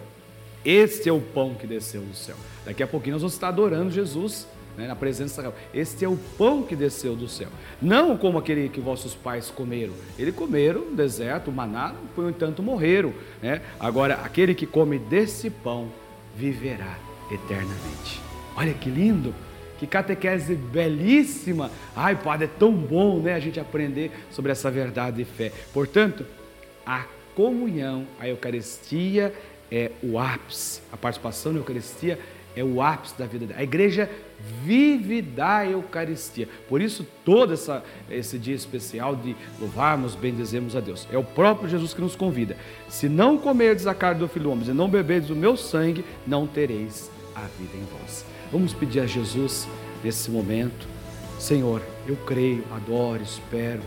Este 0.64 1.08
é 1.08 1.12
o 1.12 1.20
pão 1.20 1.54
que 1.54 1.66
desceu 1.66 2.00
do 2.00 2.14
céu. 2.14 2.36
Daqui 2.64 2.82
a 2.82 2.86
pouquinho 2.86 3.14
nós 3.14 3.22
vamos 3.22 3.34
estar 3.34 3.48
adorando 3.48 3.90
Jesus 3.90 4.46
né, 4.76 4.86
na 4.86 4.96
presença 4.96 5.42
real. 5.42 5.54
Este 5.72 6.04
é 6.04 6.08
o 6.08 6.16
pão 6.38 6.62
que 6.62 6.74
desceu 6.74 7.14
do 7.14 7.28
céu. 7.28 7.48
Não 7.80 8.16
como 8.16 8.38
aquele 8.38 8.68
que 8.68 8.80
vossos 8.80 9.14
pais 9.14 9.50
comeram. 9.50 9.92
Eles 10.18 10.34
comeram 10.34 10.86
no 10.86 10.96
deserto, 10.96 11.50
o 11.50 11.52
maná, 11.52 11.94
por 12.14 12.28
entanto 12.28 12.62
morreram. 12.62 13.12
Né? 13.42 13.60
Agora, 13.78 14.14
aquele 14.14 14.54
que 14.54 14.66
come 14.66 14.98
desse 14.98 15.50
pão 15.50 15.88
viverá 16.34 16.98
eternamente. 17.30 18.33
Olha 18.56 18.72
que 18.74 18.88
lindo, 18.88 19.34
que 19.78 19.86
catequese 19.86 20.54
belíssima. 20.54 21.70
Ai, 21.94 22.16
Padre, 22.16 22.46
é 22.46 22.50
tão 22.58 22.72
bom 22.72 23.20
né, 23.20 23.34
a 23.34 23.40
gente 23.40 23.58
aprender 23.58 24.10
sobre 24.30 24.52
essa 24.52 24.70
verdade 24.70 25.18
de 25.18 25.24
fé. 25.24 25.52
Portanto, 25.72 26.24
a 26.86 27.04
comunhão, 27.34 28.06
a 28.18 28.28
Eucaristia 28.28 29.32
é 29.70 29.90
o 30.02 30.18
ápice, 30.18 30.80
a 30.92 30.96
participação 30.96 31.52
na 31.52 31.58
Eucaristia 31.58 32.18
é 32.56 32.62
o 32.62 32.80
ápice 32.80 33.18
da 33.18 33.26
vida. 33.26 33.54
A 33.56 33.62
igreja 33.62 34.08
vive 34.62 35.20
da 35.20 35.66
Eucaristia. 35.66 36.48
Por 36.68 36.80
isso, 36.80 37.06
todo 37.24 37.52
essa, 37.52 37.82
esse 38.08 38.38
dia 38.38 38.54
especial 38.54 39.16
de 39.16 39.34
louvarmos, 39.58 40.14
bendizemos 40.14 40.76
a 40.76 40.80
Deus. 40.80 41.08
É 41.10 41.18
o 41.18 41.24
próprio 41.24 41.68
Jesus 41.68 41.92
que 41.92 42.00
nos 42.00 42.14
convida. 42.14 42.56
Se 42.88 43.08
não 43.08 43.36
comerdes 43.36 43.86
a 43.86 43.94
carne 43.94 44.20
do 44.20 44.28
filho 44.28 44.44
do 44.44 44.52
homem 44.52 44.68
e 44.68 44.72
não 44.72 44.88
beberdes 44.88 45.30
o 45.30 45.34
meu 45.34 45.56
sangue, 45.56 46.04
não 46.26 46.46
tereis 46.46 47.10
a 47.34 47.40
vida 47.40 47.76
em 47.76 47.84
vós. 47.98 48.33
Vamos 48.54 48.72
pedir 48.72 49.00
a 49.00 49.06
Jesus 49.06 49.66
nesse 50.04 50.30
momento, 50.30 50.86
Senhor, 51.40 51.82
eu 52.06 52.14
creio, 52.14 52.62
adoro, 52.70 53.20
espero 53.20 53.80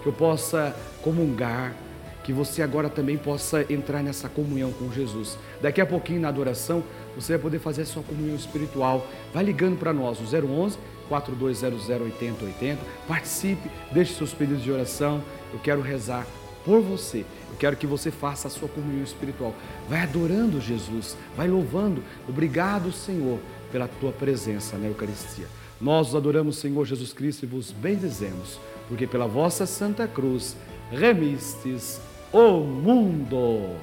que 0.00 0.08
eu 0.08 0.12
possa 0.12 0.76
comungar, 1.02 1.74
que 2.22 2.32
você 2.32 2.62
agora 2.62 2.88
também 2.88 3.18
possa 3.18 3.66
entrar 3.68 4.00
nessa 4.00 4.28
comunhão 4.28 4.70
com 4.70 4.92
Jesus. 4.92 5.36
Daqui 5.60 5.80
a 5.80 5.86
pouquinho 5.86 6.20
na 6.20 6.28
adoração, 6.28 6.84
você 7.16 7.32
vai 7.32 7.42
poder 7.42 7.58
fazer 7.58 7.82
a 7.82 7.84
sua 7.84 8.04
comunhão 8.04 8.36
espiritual. 8.36 9.04
Vai 9.34 9.42
ligando 9.42 9.76
para 9.76 9.92
nós, 9.92 10.20
o 10.20 10.22
011 10.22 10.78
4200 11.08 11.88
8080. 11.88 12.80
Participe, 13.08 13.68
deixe 13.90 14.14
seus 14.14 14.32
pedidos 14.32 14.62
de 14.62 14.70
oração. 14.70 15.20
Eu 15.52 15.58
quero 15.58 15.80
rezar 15.80 16.24
por 16.64 16.80
você. 16.80 17.24
Eu 17.50 17.56
quero 17.58 17.76
que 17.76 17.88
você 17.88 18.10
faça 18.10 18.46
a 18.46 18.50
sua 18.50 18.68
comunhão 18.68 19.02
espiritual. 19.02 19.52
Vai 19.88 20.02
adorando 20.02 20.60
Jesus, 20.60 21.16
vai 21.36 21.48
louvando. 21.48 22.04
Obrigado, 22.28 22.92
Senhor, 22.92 23.40
pela 23.72 23.88
tua 23.88 24.12
presença 24.12 24.76
na 24.76 24.86
Eucaristia. 24.86 25.46
Nós 25.80 26.10
os 26.10 26.14
adoramos, 26.14 26.58
Senhor 26.58 26.84
Jesus 26.84 27.12
Cristo, 27.12 27.44
e 27.44 27.46
vos 27.46 27.72
bendizemos, 27.72 28.60
porque 28.86 29.06
pela 29.06 29.26
vossa 29.26 29.66
Santa 29.66 30.06
Cruz 30.06 30.54
remistes 30.92 32.00
o 32.32 32.60
mundo. 32.60 33.36
O 33.36 33.76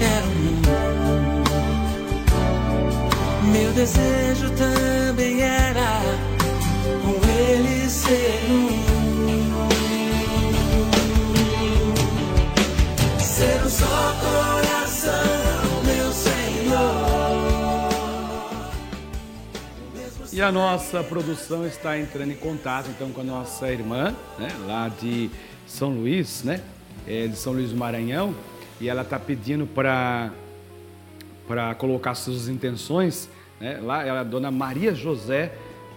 era 0.00 0.26
um. 0.26 0.62
Meu 3.52 3.72
desejo 3.72 4.50
também 4.50 4.73
a 20.44 20.52
nossa 20.52 21.02
produção 21.02 21.66
está 21.66 21.98
entrando 21.98 22.30
em 22.30 22.36
contato 22.36 22.90
então 22.90 23.10
com 23.10 23.22
a 23.22 23.24
nossa 23.24 23.72
irmã, 23.72 24.14
né, 24.38 24.48
lá 24.66 24.90
de 24.90 25.30
São 25.66 25.88
Luís, 25.88 26.44
né, 26.44 26.60
é, 27.06 27.26
de 27.26 27.34
São 27.34 27.54
Luís 27.54 27.70
do 27.70 27.76
Maranhão, 27.78 28.34
e 28.78 28.86
ela 28.86 29.00
está 29.00 29.18
pedindo 29.18 29.66
para 29.66 30.30
para 31.48 31.74
colocar 31.74 32.14
suas 32.14 32.46
intenções, 32.48 33.28
né, 33.58 33.80
lá 33.82 34.06
ela 34.06 34.20
é 34.20 34.24
dona 34.24 34.50
Maria 34.50 34.94
José 34.94 35.52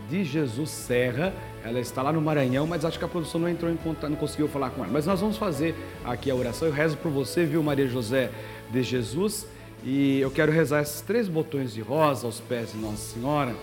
de 0.09 0.23
Jesus 0.23 0.69
Serra, 0.69 1.33
ela 1.65 1.81
está 1.81 2.01
lá 2.01 2.13
no 2.13 2.21
Maranhão, 2.21 2.65
mas 2.65 2.85
acho 2.85 2.97
que 2.97 3.03
a 3.03 3.07
produção 3.09 3.41
não 3.41 3.49
entrou 3.49 3.69
em 3.69 3.75
contato, 3.75 4.09
não 4.09 4.17
conseguiu 4.17 4.47
falar 4.47 4.69
com 4.69 4.81
ela. 4.81 4.93
Mas 4.93 5.05
nós 5.05 5.19
vamos 5.19 5.35
fazer 5.35 5.75
aqui 6.05 6.31
a 6.31 6.35
oração. 6.35 6.69
Eu 6.69 6.73
rezo 6.73 6.95
por 6.95 7.11
você, 7.11 7.43
viu, 7.45 7.61
Maria 7.61 7.87
José 7.87 8.31
de 8.71 8.81
Jesus, 8.81 9.45
e 9.83 10.21
eu 10.21 10.31
quero 10.31 10.53
rezar 10.53 10.81
esses 10.81 11.01
três 11.01 11.27
botões 11.27 11.73
de 11.73 11.81
rosa 11.81 12.25
aos 12.25 12.39
pés 12.39 12.71
de 12.71 12.77
Nossa 12.77 13.13
Senhora 13.13 13.53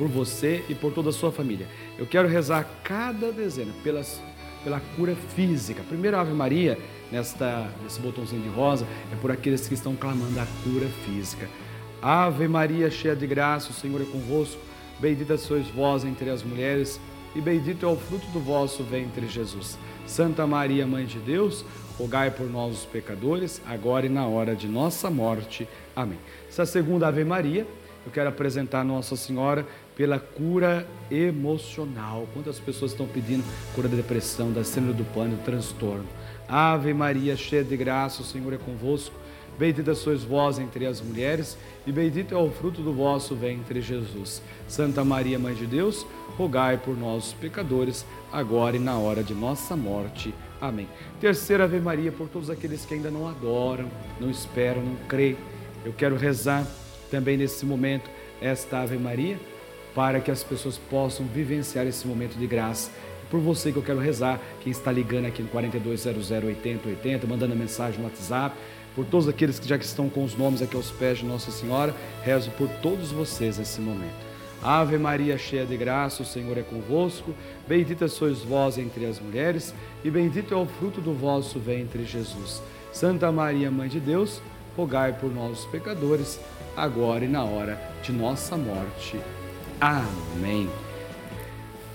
por 0.00 0.08
você 0.08 0.64
e 0.66 0.74
por 0.74 0.94
toda 0.94 1.10
a 1.10 1.12
sua 1.12 1.30
família. 1.30 1.66
Eu 1.98 2.06
quero 2.06 2.26
rezar 2.26 2.66
cada 2.82 3.30
dezena 3.30 3.70
pelas, 3.84 4.18
pela 4.64 4.80
cura 4.96 5.14
física. 5.36 5.82
Primeiro, 5.86 6.16
Ave 6.16 6.32
Maria, 6.32 6.78
nesta, 7.12 7.70
nesse 7.82 8.00
botãozinho 8.00 8.40
de 8.40 8.48
rosa, 8.48 8.86
é 9.12 9.16
por 9.16 9.30
aqueles 9.30 9.68
que 9.68 9.74
estão 9.74 9.94
clamando 9.94 10.40
a 10.40 10.46
cura 10.64 10.88
física. 11.04 11.46
Ave 12.00 12.48
Maria, 12.48 12.90
cheia 12.90 13.14
de 13.14 13.26
graça, 13.26 13.72
o 13.72 13.74
Senhor 13.74 14.00
é 14.00 14.06
convosco. 14.06 14.58
Bendita 14.98 15.36
sois 15.36 15.66
vós 15.68 16.02
entre 16.02 16.30
as 16.30 16.42
mulheres, 16.42 16.98
e 17.36 17.40
bendito 17.42 17.84
é 17.84 17.88
o 17.90 17.96
fruto 17.96 18.26
do 18.28 18.40
vosso 18.40 18.82
ventre, 18.82 19.28
Jesus. 19.28 19.78
Santa 20.06 20.46
Maria, 20.46 20.86
Mãe 20.86 21.04
de 21.04 21.18
Deus, 21.18 21.62
rogai 21.98 22.30
por 22.30 22.48
nós, 22.48 22.72
os 22.72 22.84
pecadores, 22.86 23.60
agora 23.66 24.06
e 24.06 24.08
na 24.08 24.26
hora 24.26 24.56
de 24.56 24.66
nossa 24.66 25.10
morte. 25.10 25.68
Amém. 25.94 26.18
Essa 26.48 26.64
segunda 26.64 27.06
Ave 27.06 27.22
Maria, 27.22 27.66
eu 28.04 28.10
quero 28.10 28.30
apresentar 28.30 28.82
Nossa 28.82 29.14
Senhora 29.14 29.66
pela 30.00 30.18
cura 30.18 30.88
emocional. 31.10 32.26
Quantas 32.32 32.58
pessoas 32.58 32.92
estão 32.92 33.06
pedindo 33.06 33.44
cura 33.74 33.86
da 33.86 33.96
depressão, 33.96 34.50
da 34.50 34.64
síndrome 34.64 34.94
do 34.94 35.04
pânico, 35.04 35.36
do 35.36 35.44
transtorno? 35.44 36.06
Ave 36.48 36.94
Maria, 36.94 37.36
cheia 37.36 37.62
de 37.62 37.76
graça, 37.76 38.22
o 38.22 38.24
Senhor 38.24 38.50
é 38.54 38.56
convosco. 38.56 39.14
Bendita 39.58 39.94
sois 39.94 40.24
vós 40.24 40.58
entre 40.58 40.86
as 40.86 41.02
mulheres, 41.02 41.58
e 41.86 41.92
bendito 41.92 42.34
é 42.34 42.38
o 42.38 42.50
fruto 42.50 42.80
do 42.80 42.94
vosso 42.94 43.34
ventre, 43.34 43.82
Jesus. 43.82 44.40
Santa 44.66 45.04
Maria, 45.04 45.38
Mãe 45.38 45.52
de 45.52 45.66
Deus, 45.66 46.06
rogai 46.34 46.78
por 46.78 46.96
nós, 46.96 47.34
pecadores, 47.34 48.06
agora 48.32 48.76
e 48.76 48.78
na 48.78 48.96
hora 48.96 49.22
de 49.22 49.34
nossa 49.34 49.76
morte. 49.76 50.34
Amém. 50.62 50.88
Terceira 51.20 51.64
Ave 51.64 51.78
Maria, 51.78 52.10
por 52.10 52.26
todos 52.26 52.48
aqueles 52.48 52.86
que 52.86 52.94
ainda 52.94 53.10
não 53.10 53.28
adoram, 53.28 53.90
não 54.18 54.30
esperam, 54.30 54.82
não 54.82 54.96
creem. 55.06 55.36
Eu 55.84 55.92
quero 55.92 56.16
rezar 56.16 56.66
também 57.10 57.36
nesse 57.36 57.66
momento 57.66 58.08
esta 58.40 58.78
Ave 58.78 58.96
Maria 58.96 59.38
para 59.94 60.20
que 60.20 60.30
as 60.30 60.42
pessoas 60.42 60.78
possam 60.78 61.26
vivenciar 61.26 61.86
esse 61.86 62.06
momento 62.06 62.38
de 62.38 62.46
graça. 62.46 62.90
Por 63.30 63.40
você 63.40 63.70
que 63.70 63.78
eu 63.78 63.82
quero 63.82 64.00
rezar, 64.00 64.40
quem 64.60 64.72
está 64.72 64.90
ligando 64.90 65.26
aqui 65.26 65.42
no 65.42 65.48
4200 65.48 66.30
8080, 66.30 67.26
mandando 67.26 67.54
mensagem 67.54 68.00
no 68.00 68.06
WhatsApp, 68.06 68.56
por 68.94 69.04
todos 69.04 69.28
aqueles 69.28 69.58
que 69.58 69.68
já 69.68 69.76
estão 69.76 70.08
com 70.08 70.24
os 70.24 70.36
nomes 70.36 70.62
aqui 70.62 70.74
aos 70.74 70.90
pés 70.90 71.18
de 71.18 71.24
Nossa 71.24 71.50
Senhora, 71.50 71.94
rezo 72.22 72.50
por 72.52 72.68
todos 72.82 73.12
vocês 73.12 73.58
nesse 73.58 73.80
momento. 73.80 74.30
Ave 74.62 74.98
Maria, 74.98 75.38
cheia 75.38 75.64
de 75.64 75.76
graça, 75.76 76.22
o 76.22 76.26
Senhor 76.26 76.58
é 76.58 76.62
convosco. 76.62 77.32
Bendita 77.66 78.08
sois 78.08 78.40
vós 78.40 78.76
entre 78.76 79.06
as 79.06 79.18
mulheres, 79.18 79.72
e 80.04 80.10
bendito 80.10 80.52
é 80.52 80.56
o 80.56 80.66
fruto 80.66 81.00
do 81.00 81.14
vosso 81.14 81.58
ventre, 81.58 82.04
Jesus. 82.04 82.60
Santa 82.92 83.30
Maria, 83.32 83.70
Mãe 83.70 83.88
de 83.88 84.00
Deus, 84.00 84.42
rogai 84.76 85.12
por 85.12 85.32
nós, 85.32 85.64
pecadores, 85.66 86.40
agora 86.76 87.24
e 87.24 87.28
na 87.28 87.44
hora 87.44 87.80
de 88.02 88.12
nossa 88.12 88.56
morte. 88.56 89.18
Amém. 89.80 90.68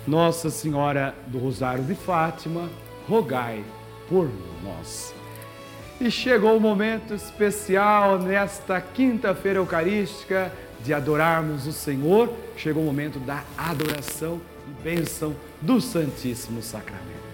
Nossa 0.07 0.49
Senhora 0.49 1.13
do 1.27 1.37
Rosário 1.37 1.83
de 1.83 1.93
Fátima, 1.93 2.69
rogai 3.07 3.63
por 4.09 4.29
nós. 4.63 5.13
E 6.01 6.09
chegou 6.09 6.57
o 6.57 6.59
momento 6.59 7.13
especial 7.13 8.19
nesta 8.19 8.81
quinta-feira 8.81 9.59
eucarística 9.59 10.51
de 10.83 10.93
adorarmos 10.93 11.65
o 11.67 11.71
Senhor, 11.71 12.31
chegou 12.57 12.83
o 12.83 12.85
momento 12.85 13.19
da 13.19 13.43
adoração 13.57 14.41
e 14.67 14.83
bênção 14.83 15.35
do 15.61 15.79
Santíssimo 15.79 16.61
Sacramento. 16.61 17.25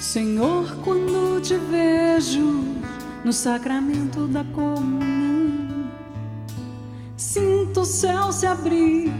Senhor, 0.00 0.76
quando 0.82 1.40
te 1.40 1.56
vejo 1.56 2.80
no 3.24 3.32
sacramento 3.32 4.26
da 4.26 4.44
comunhão, 4.44 5.90
sinto 7.16 7.80
o 7.80 7.84
céu 7.84 8.32
se 8.32 8.46
abrir 8.46 9.12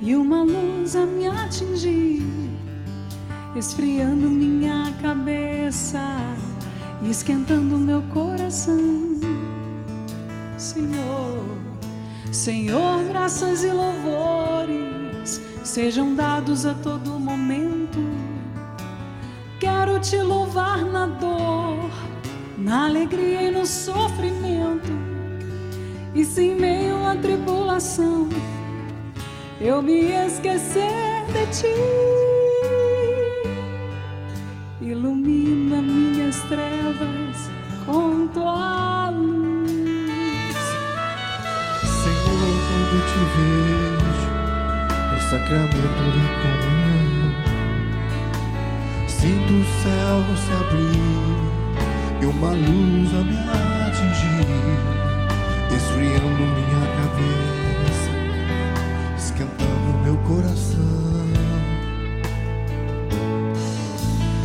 e 0.00 0.14
uma 0.16 0.42
luz 0.42 0.96
a 0.96 1.06
me 1.06 1.26
atingir, 1.26 2.22
esfriando 3.54 4.28
minha 4.28 4.92
cabeça 5.00 6.00
e 7.02 7.10
esquentando 7.10 7.76
meu 7.76 8.02
coração. 8.12 9.18
Senhor, 10.56 11.44
Senhor, 12.32 13.04
graças 13.04 13.64
e 13.64 13.70
louvores 13.70 15.40
sejam 15.64 16.14
dados 16.14 16.66
a 16.66 16.74
todo 16.74 17.18
momento. 17.18 17.98
Quero 19.58 20.00
te 20.00 20.16
louvar 20.16 20.84
na 20.84 21.06
dor, 21.06 21.89
na 22.60 22.86
alegria 22.86 23.42
e 23.42 23.50
no 23.50 23.66
sofrimento. 23.66 24.92
E 26.14 26.24
se 26.24 26.42
em 26.42 26.54
meio 26.56 27.04
à 27.04 27.16
tribulação 27.16 28.28
eu 29.60 29.80
me 29.80 30.12
esquecer 30.26 31.24
de 31.32 31.46
ti 31.58 32.30
ilumina 34.80 35.80
minhas 35.80 36.36
trevas 36.42 37.50
com 37.86 38.26
tua 38.28 39.10
luz. 39.10 39.70
Senhor, 41.80 42.54
quando 42.66 42.96
te 43.06 43.20
vejo 43.36 44.30
no 45.12 45.18
sacramento 45.30 46.02
da 46.16 46.24
comunhão, 46.42 47.30
sinto 49.06 49.52
o 49.52 49.64
céu 49.82 50.16
se 50.36 50.50
abrir 50.52 51.29
e 52.20 52.26
uma 52.26 52.50
luz 52.50 53.14
a 53.14 53.22
me 53.24 53.36
atingir, 53.86 54.78
esfriando 55.74 56.44
minha 56.56 56.84
cabeça, 56.96 58.12
esquentando 59.16 59.90
meu 60.04 60.16
coração. 60.18 61.00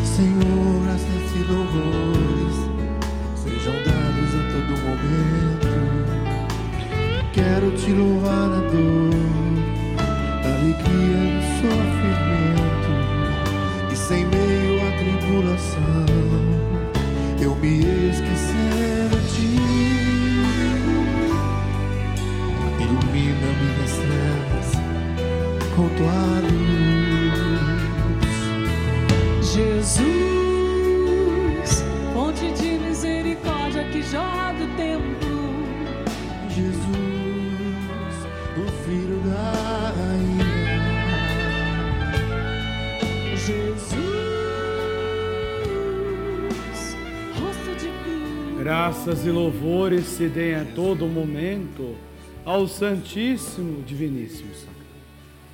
Senhor, 0.04 0.84
graças 0.84 1.28
e 1.36 1.44
louvores 1.52 2.56
sejam 3.36 3.76
dados 3.84 4.32
a 4.34 4.42
todo 4.52 4.72
momento. 4.86 5.74
Quero 7.34 7.72
te 7.72 7.92
louvar 7.92 8.48
na 8.48 8.62
dor, 8.62 9.14
na 10.42 10.50
alegria 10.56 11.20
no 11.34 11.42
sofrimento. 11.60 12.92
E 13.92 13.96
sem 13.98 14.26
meio 14.28 14.88
à 14.88 14.92
tribulação, 14.98 16.05
me 17.66 18.10
esquecer 18.10 19.10
de 19.10 19.20
ti. 19.34 19.50
Ilumina 22.80 23.50
minhas 23.60 23.94
trevas 24.02 24.70
com 25.76 25.90
tua 25.98 26.45
Graças 49.06 49.28
e 49.28 49.30
louvores 49.30 50.06
se 50.06 50.28
deem 50.28 50.56
a 50.56 50.66
todo 50.66 51.06
momento 51.06 51.96
ao 52.44 52.68
Santíssimo 52.68 53.84
Diviníssimo 53.84 54.50
Sacramento. 54.56 54.88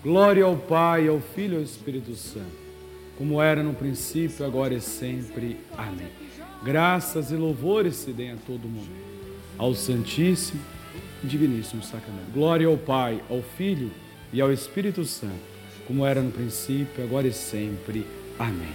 Glória 0.02 0.46
ao 0.46 0.56
Pai, 0.56 1.10
ao 1.10 1.20
Filho 1.20 1.56
e 1.56 1.58
ao 1.58 1.64
Espírito 1.64 2.16
Santo, 2.16 2.56
como 3.18 3.42
era 3.42 3.62
no 3.62 3.74
princípio, 3.74 4.46
agora 4.46 4.74
e 4.74 4.80
sempre. 4.80 5.58
Amém. 5.78 6.08
Graças 6.64 7.30
e 7.30 7.36
louvores 7.36 7.96
se 7.98 8.14
deem 8.14 8.32
a 8.32 8.38
todo 8.38 8.70
momento 8.70 9.36
ao 9.58 9.76
Santíssimo 9.76 10.62
Diviníssimo 11.22 11.84
Sacramento. 11.84 12.32
Glória 12.34 12.68
ao 12.68 12.78
Pai, 12.78 13.22
ao 13.30 13.42
Filho 13.42 13.92
e 14.32 14.40
ao 14.40 14.50
Espírito 14.54 15.04
Santo, 15.04 15.44
como 15.86 16.06
era 16.06 16.22
no 16.22 16.32
princípio, 16.32 17.04
agora 17.04 17.28
e 17.28 17.34
sempre. 17.34 18.08
Amém. 18.40 18.72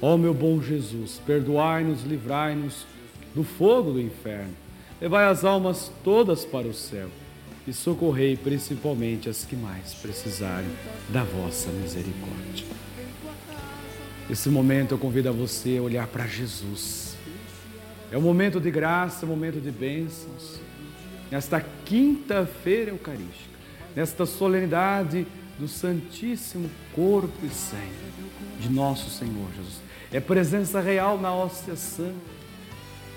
Ó 0.00 0.16
meu 0.16 0.32
bom 0.32 0.58
Jesus, 0.62 1.20
perdoai-nos, 1.26 2.02
livrai-nos 2.02 2.90
do 3.34 3.44
fogo 3.44 3.92
do 3.92 4.00
inferno, 4.00 4.54
levai 5.00 5.26
as 5.26 5.44
almas 5.44 5.90
todas 6.04 6.44
para 6.44 6.66
o 6.66 6.74
céu 6.74 7.08
e 7.66 7.72
socorrei 7.72 8.36
principalmente 8.36 9.28
as 9.28 9.44
que 9.44 9.56
mais 9.56 9.94
precisarem 9.94 10.70
da 11.08 11.22
vossa 11.22 11.70
misericórdia. 11.70 12.66
Nesse 14.28 14.48
momento 14.48 14.92
eu 14.92 14.98
convido 14.98 15.28
a 15.28 15.32
você 15.32 15.76
a 15.78 15.82
olhar 15.82 16.06
para 16.06 16.26
Jesus. 16.26 17.16
É 18.10 18.18
um 18.18 18.22
momento 18.22 18.60
de 18.60 18.70
graça, 18.70 19.24
é 19.24 19.26
um 19.26 19.30
momento 19.30 19.60
de 19.60 19.70
bênçãos. 19.70 20.60
Nesta 21.30 21.64
quinta-feira 21.84 22.90
eucarística, 22.90 23.52
nesta 23.96 24.26
solenidade 24.26 25.26
do 25.58 25.66
Santíssimo 25.68 26.70
Corpo 26.94 27.44
e 27.44 27.48
Sangue 27.48 28.12
de 28.60 28.68
nosso 28.70 29.10
Senhor 29.10 29.48
Jesus. 29.56 29.80
É 30.12 30.20
presença 30.20 30.80
real 30.80 31.18
na 31.18 31.34
hóstia 31.34 31.76
santa. 31.76 32.41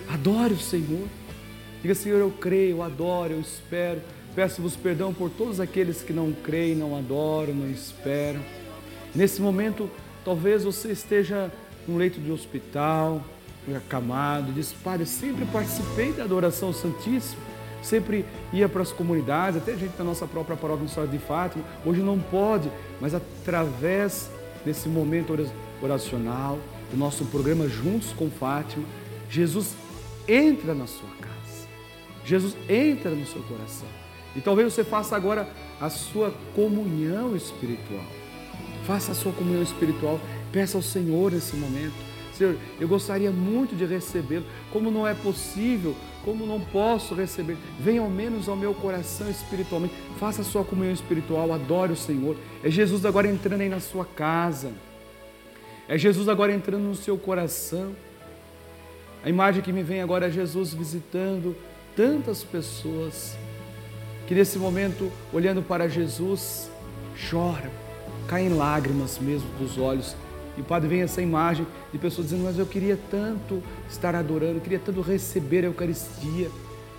Adore 0.09 0.53
o 0.53 0.59
Senhor. 0.59 1.07
Diga, 1.81 1.95
Senhor, 1.95 2.19
eu 2.19 2.31
creio, 2.31 2.77
eu 2.77 2.83
adoro, 2.83 3.33
eu 3.33 3.41
espero. 3.41 4.01
Peço-vos 4.35 4.75
perdão 4.75 5.13
por 5.13 5.29
todos 5.29 5.59
aqueles 5.59 6.01
que 6.01 6.11
não 6.11 6.31
creem, 6.31 6.75
não 6.75 6.97
adoram, 6.97 7.53
não 7.53 7.69
esperam. 7.69 8.41
Nesse 9.13 9.41
momento, 9.41 9.89
talvez 10.25 10.63
você 10.63 10.91
esteja 10.91 11.51
num 11.87 11.97
leito 11.97 12.19
de 12.19 12.31
hospital, 12.31 13.23
acamado, 13.73 14.51
diz, 14.51 14.73
Padre, 14.73 15.05
sempre 15.05 15.45
participei 15.45 16.11
da 16.11 16.23
adoração 16.23 16.73
santíssima, 16.73 17.41
sempre 17.81 18.25
ia 18.51 18.67
para 18.67 18.81
as 18.81 18.91
comunidades, 18.91 19.61
até 19.61 19.75
gente 19.75 19.97
da 19.97 20.03
nossa 20.03 20.27
própria 20.27 20.57
paróquia 20.57 20.87
Senhora 20.87 21.11
de 21.11 21.17
Fátima, 21.17 21.63
hoje 21.85 22.01
não 22.01 22.19
pode, 22.19 22.69
mas 22.99 23.15
através 23.15 24.29
desse 24.65 24.89
momento 24.89 25.33
oracional, 25.81 26.59
do 26.91 26.97
nosso 26.97 27.25
programa 27.25 27.67
Juntos 27.67 28.11
com 28.13 28.29
Fátima, 28.29 28.85
Jesus 29.29 29.73
entra 30.27 30.73
na 30.73 30.87
sua 30.87 31.09
casa, 31.21 31.67
Jesus 32.23 32.55
entra 32.67 33.11
no 33.11 33.25
seu 33.25 33.41
coração. 33.43 33.87
E 34.35 34.41
talvez 34.41 34.73
você 34.73 34.83
faça 34.83 35.15
agora 35.15 35.47
a 35.79 35.89
sua 35.89 36.33
comunhão 36.53 37.35
espiritual. 37.35 38.03
Faça 38.85 39.13
a 39.13 39.15
sua 39.15 39.31
comunhão 39.31 39.63
espiritual. 39.63 40.19
Peça 40.51 40.77
ao 40.77 40.81
Senhor 40.81 41.31
nesse 41.31 41.55
momento. 41.55 41.95
Senhor, 42.33 42.57
eu 42.79 42.87
gostaria 42.87 43.31
muito 43.31 43.75
de 43.75 43.85
recebê-lo. 43.85 44.45
Como 44.71 44.91
não 44.91 45.07
é 45.07 45.13
possível, 45.13 45.95
como 46.23 46.45
não 46.45 46.59
posso 46.59 47.15
receber, 47.15 47.57
venha 47.79 48.01
ao 48.01 48.09
menos 48.09 48.49
ao 48.49 48.57
meu 48.57 48.73
coração 48.73 49.29
espiritualmente. 49.29 49.95
Faça 50.19 50.41
a 50.41 50.45
sua 50.45 50.65
comunhão 50.65 50.93
espiritual, 50.93 51.53
adore 51.53 51.93
o 51.93 51.95
Senhor. 51.95 52.35
É 52.61 52.69
Jesus 52.69 53.05
agora 53.05 53.27
entrando 53.27 53.61
aí 53.61 53.69
na 53.69 53.79
sua 53.79 54.03
casa. 54.03 54.73
É 55.87 55.97
Jesus 55.97 56.27
agora 56.27 56.53
entrando 56.53 56.83
no 56.83 56.95
seu 56.95 57.17
coração. 57.17 57.95
A 59.25 59.29
imagem 59.29 59.63
que 59.63 59.73
me 59.73 59.81
vem 59.81 60.03
agora 60.03 60.27
é 60.27 60.29
Jesus 60.29 60.71
visitando 60.71 61.55
tantas 61.95 62.43
pessoas 62.43 63.35
que 64.27 64.35
nesse 64.35 64.59
momento, 64.59 65.11
olhando 65.33 65.63
para 65.63 65.89
Jesus, 65.89 66.69
choram, 67.15 67.71
caem 68.27 68.49
lágrimas 68.49 69.17
mesmo 69.17 69.49
dos 69.57 69.79
olhos 69.79 70.15
E 70.55 70.61
o 70.61 70.63
Padre 70.63 70.87
vem 70.87 71.01
essa 71.01 71.23
imagem 71.23 71.65
de 71.91 71.97
pessoas 71.97 72.27
dizendo, 72.27 72.43
mas 72.43 72.59
eu 72.59 72.67
queria 72.67 72.99
tanto 73.09 73.63
estar 73.89 74.13
adorando, 74.13 74.57
eu 74.57 74.61
queria 74.61 74.77
tanto 74.77 75.01
receber 75.01 75.63
a 75.63 75.69
Eucaristia. 75.69 76.51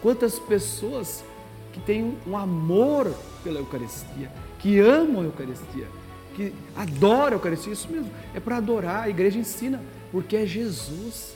Quantas 0.03 0.37
pessoas 0.37 1.25
que 1.73 1.79
têm 1.79 2.17
um 2.27 2.37
amor 2.37 3.15
pela 3.45 3.61
Eucaristia, 3.61 4.33
que 4.59 4.81
amam 4.81 5.23
a 5.23 5.25
Eucaristia, 5.27 5.87
que 6.35 6.53
adoram 6.75 7.29
a 7.29 7.37
Eucaristia, 7.37 7.73
isso 7.73 7.89
mesmo, 7.89 8.11
é 8.35 8.41
para 8.41 8.57
adorar, 8.57 9.05
a 9.05 9.09
igreja 9.09 9.39
ensina, 9.39 9.81
porque 10.11 10.37
é 10.37 10.45
Jesus. 10.45 11.36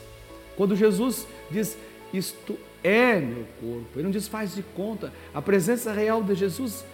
Quando 0.60 0.76
Jesus 0.76 1.26
diz, 1.50 1.74
isto 2.12 2.54
é 2.84 3.18
meu 3.18 3.46
corpo, 3.58 3.86
ele 3.94 4.02
não 4.02 4.10
diz 4.10 4.28
faz 4.28 4.54
de 4.54 4.62
conta, 4.62 5.10
a 5.32 5.40
presença 5.40 5.90
real 5.90 6.22
de 6.22 6.34
Jesus 6.34 6.84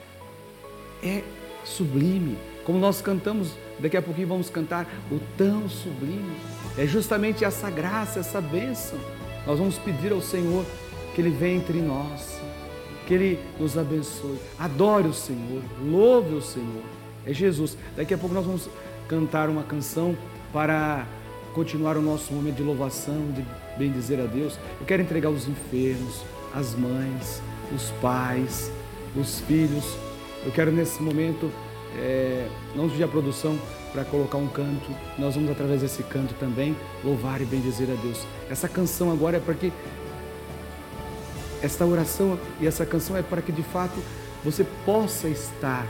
é 1.03 1.25
sublime, 1.65 2.39
como 2.65 2.79
nós 2.79 3.01
cantamos, 3.01 3.55
daqui 3.81 3.97
a 3.97 4.03
pouquinho 4.03 4.29
vamos 4.29 4.49
cantar 4.49 4.87
o 5.11 5.19
tão 5.37 5.69
sublime, 5.69 6.37
é 6.79 6.87
justamente 6.87 7.45
essa 7.45 7.69
graça, 7.69 8.21
essa 8.21 8.41
bênção, 8.41 9.01
nós 9.45 9.59
vamos 9.59 9.77
pedir 9.79 10.13
ao 10.13 10.23
Senhor 10.23 10.65
que 11.13 11.21
Ele 11.21 11.31
venha 11.31 11.57
entre 11.57 11.83
nós, 11.83 12.41
que 13.05 13.15
Ele 13.15 13.41
nos 13.59 13.77
abençoe, 13.77 14.39
adore 14.57 15.09
o 15.09 15.13
Senhor, 15.13 15.61
louve 15.85 16.37
o 16.37 16.41
Senhor, 16.41 16.85
é 17.27 17.33
Jesus. 17.33 17.77
Daqui 17.97 18.15
a 18.15 18.19
pouco 18.19 18.33
nós 18.33 18.47
vamos 18.47 18.71
cantar 19.09 19.49
uma 19.49 19.65
canção 19.65 20.17
para 20.53 21.05
continuar 21.57 21.97
o 21.97 22.03
nosso 22.03 22.35
momento 22.35 22.57
de 22.57 22.63
louvação, 22.63 23.33
de 23.33 23.43
bendizer 23.79 24.21
a 24.21 24.27
Deus. 24.27 24.59
Eu 24.79 24.85
quero 24.85 25.01
entregar 25.01 25.31
os 25.31 25.49
enfermos, 25.49 26.23
as 26.55 26.75
mães, 26.75 27.41
os 27.75 27.91
pais, 28.03 28.71
os 29.17 29.41
filhos. 29.41 29.97
Eu 30.45 30.53
quero 30.53 30.71
nesse 30.71 31.03
momento, 31.03 31.51
é, 31.97 32.47
não 32.75 32.91
pedir 32.91 33.05
a 33.05 33.09
produção 33.09 33.59
para 33.91 34.05
colocar 34.05 34.37
um 34.37 34.47
canto, 34.49 34.95
nós 35.19 35.35
vamos 35.35 35.51
através 35.51 35.81
desse 35.81 36.03
canto 36.03 36.35
também 36.35 36.77
louvar 37.03 37.41
e 37.41 37.47
bendizer 37.47 37.89
a 37.91 37.95
Deus. 38.03 38.27
Essa 38.51 38.69
canção 38.69 39.11
agora 39.11 39.39
é 39.39 39.41
para 39.41 39.55
que 39.55 39.73
esta 41.63 41.87
oração 41.87 42.39
e 42.61 42.67
essa 42.67 42.85
canção 42.85 43.17
é 43.17 43.23
para 43.23 43.41
que 43.41 43.51
de 43.51 43.63
fato 43.63 43.99
você 44.45 44.63
possa 44.85 45.27
estar 45.27 45.87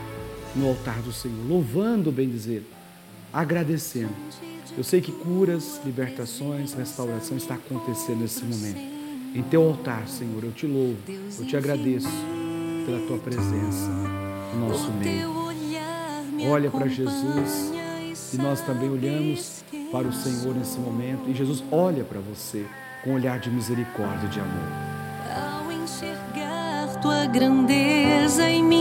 no 0.55 0.69
altar 0.69 1.03
do 1.03 1.13
Senhor, 1.13 1.45
louvando, 1.49 2.13
bem 2.13 2.31
dizer, 2.31 2.65
agradecendo. 3.33 4.15
Eu 4.77 4.85
sei 4.85 5.01
que 5.01 5.13
curas, 5.13 5.81
libertações, 5.85 6.73
restauração 6.75 7.37
está 7.37 7.55
acontecendo 7.55 8.21
nesse 8.21 8.45
momento. 8.45 8.81
Em 9.35 9.43
teu 9.43 9.63
altar, 9.63 10.09
Senhor, 10.09 10.43
eu 10.43 10.53
te 10.53 10.67
louvo, 10.67 10.97
eu 11.07 11.47
te 11.47 11.57
agradeço 11.57 12.09
pela 12.87 13.07
tua 13.07 13.19
presença 13.19 13.89
no 14.55 14.69
nosso 14.69 14.91
meio. 14.93 15.37
Olha 16.49 16.71
para 16.71 16.87
Jesus 16.87 17.73
e 18.33 18.37
nós 18.39 18.61
também 18.61 18.89
olhamos 18.89 19.65
para 19.91 20.07
o 20.09 20.13
Senhor 20.13 20.55
nesse 20.55 20.79
momento 20.79 21.29
e 21.29 21.35
Jesus 21.35 21.63
olha 21.71 22.05
para 22.05 22.21
você 22.21 22.67
com 23.03 23.11
um 23.11 23.15
olhar 23.15 23.39
de 23.39 23.51
misericórdia 23.51 24.27
e 24.27 24.31
de 24.31 24.41
amor. 24.41 24.69
Ao 25.35 25.73
enxergar 25.73 27.01
tua 27.01 27.27
grandeza 27.27 28.49
em 28.49 28.63
minha 28.63 28.76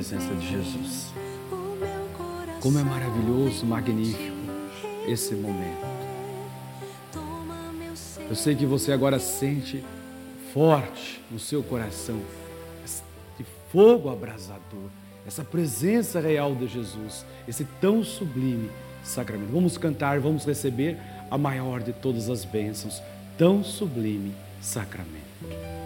presença 0.00 0.34
de 0.34 0.48
Jesus. 0.48 1.12
Como 2.62 2.78
é 2.78 2.82
maravilhoso, 2.82 3.66
magnífico 3.66 4.34
esse 5.06 5.34
momento. 5.34 5.84
Eu 8.26 8.34
sei 8.34 8.54
que 8.54 8.64
você 8.64 8.92
agora 8.92 9.18
sente 9.18 9.84
forte 10.54 11.22
no 11.30 11.38
seu 11.38 11.62
coração 11.62 12.18
esse 12.82 13.02
fogo 13.70 14.08
abrasador, 14.08 14.88
essa 15.26 15.44
presença 15.44 16.18
real 16.18 16.54
de 16.54 16.66
Jesus, 16.66 17.26
esse 17.46 17.64
tão 17.78 18.02
sublime 18.02 18.70
sacramento. 19.04 19.52
Vamos 19.52 19.76
cantar, 19.76 20.18
vamos 20.18 20.46
receber 20.46 20.96
a 21.30 21.36
maior 21.36 21.82
de 21.82 21.92
todas 21.92 22.30
as 22.30 22.42
bênçãos, 22.42 23.02
tão 23.36 23.62
sublime 23.62 24.32
sacramento. 24.62 25.79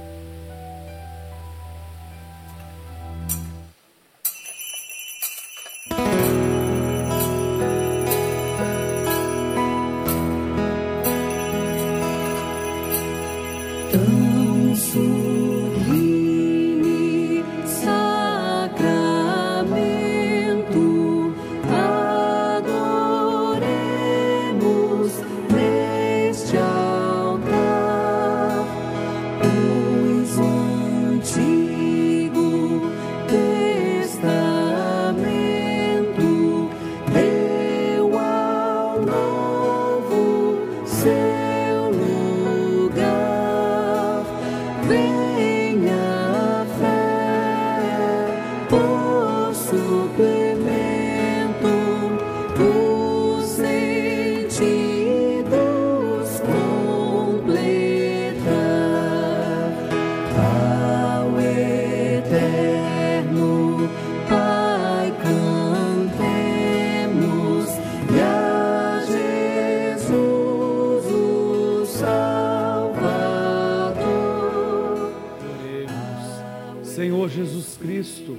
Cristo, 78.05 78.37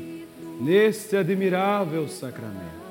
neste 0.62 1.18
admirável 1.18 2.08
sacramento, 2.08 2.86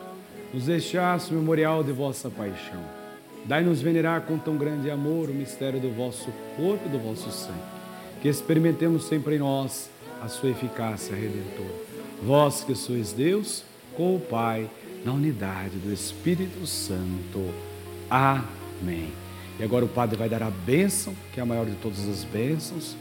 nos 0.52 0.64
deixaste 0.64 1.32
o 1.32 1.36
memorial 1.36 1.84
de 1.84 1.92
vossa 1.92 2.28
paixão. 2.28 2.82
Dai-nos 3.44 3.80
venerar 3.80 4.22
com 4.22 4.36
tão 4.36 4.56
grande 4.56 4.90
amor 4.90 5.30
o 5.30 5.34
mistério 5.34 5.78
do 5.78 5.92
vosso 5.92 6.32
corpo 6.56 6.84
e 6.86 6.88
do 6.88 6.98
vosso 6.98 7.30
sangue, 7.30 7.60
que 8.20 8.28
experimentemos 8.28 9.04
sempre 9.04 9.36
em 9.36 9.38
nós 9.38 9.88
a 10.20 10.26
sua 10.26 10.50
eficácia 10.50 11.14
redentora. 11.14 11.74
Vós 12.20 12.64
que 12.64 12.74
sois 12.74 13.12
Deus, 13.12 13.62
com 13.96 14.16
o 14.16 14.20
Pai, 14.20 14.68
na 15.04 15.12
unidade 15.12 15.76
do 15.76 15.92
Espírito 15.92 16.66
Santo. 16.66 17.54
Amém. 18.10 19.12
E 19.60 19.62
agora 19.62 19.84
o 19.84 19.88
Padre 19.88 20.16
vai 20.16 20.28
dar 20.28 20.42
a 20.42 20.50
bênção, 20.50 21.14
que 21.32 21.38
é 21.38 21.42
a 21.44 21.46
maior 21.46 21.66
de 21.66 21.76
todas 21.76 22.08
as 22.08 22.24
bênçãos, 22.24 22.96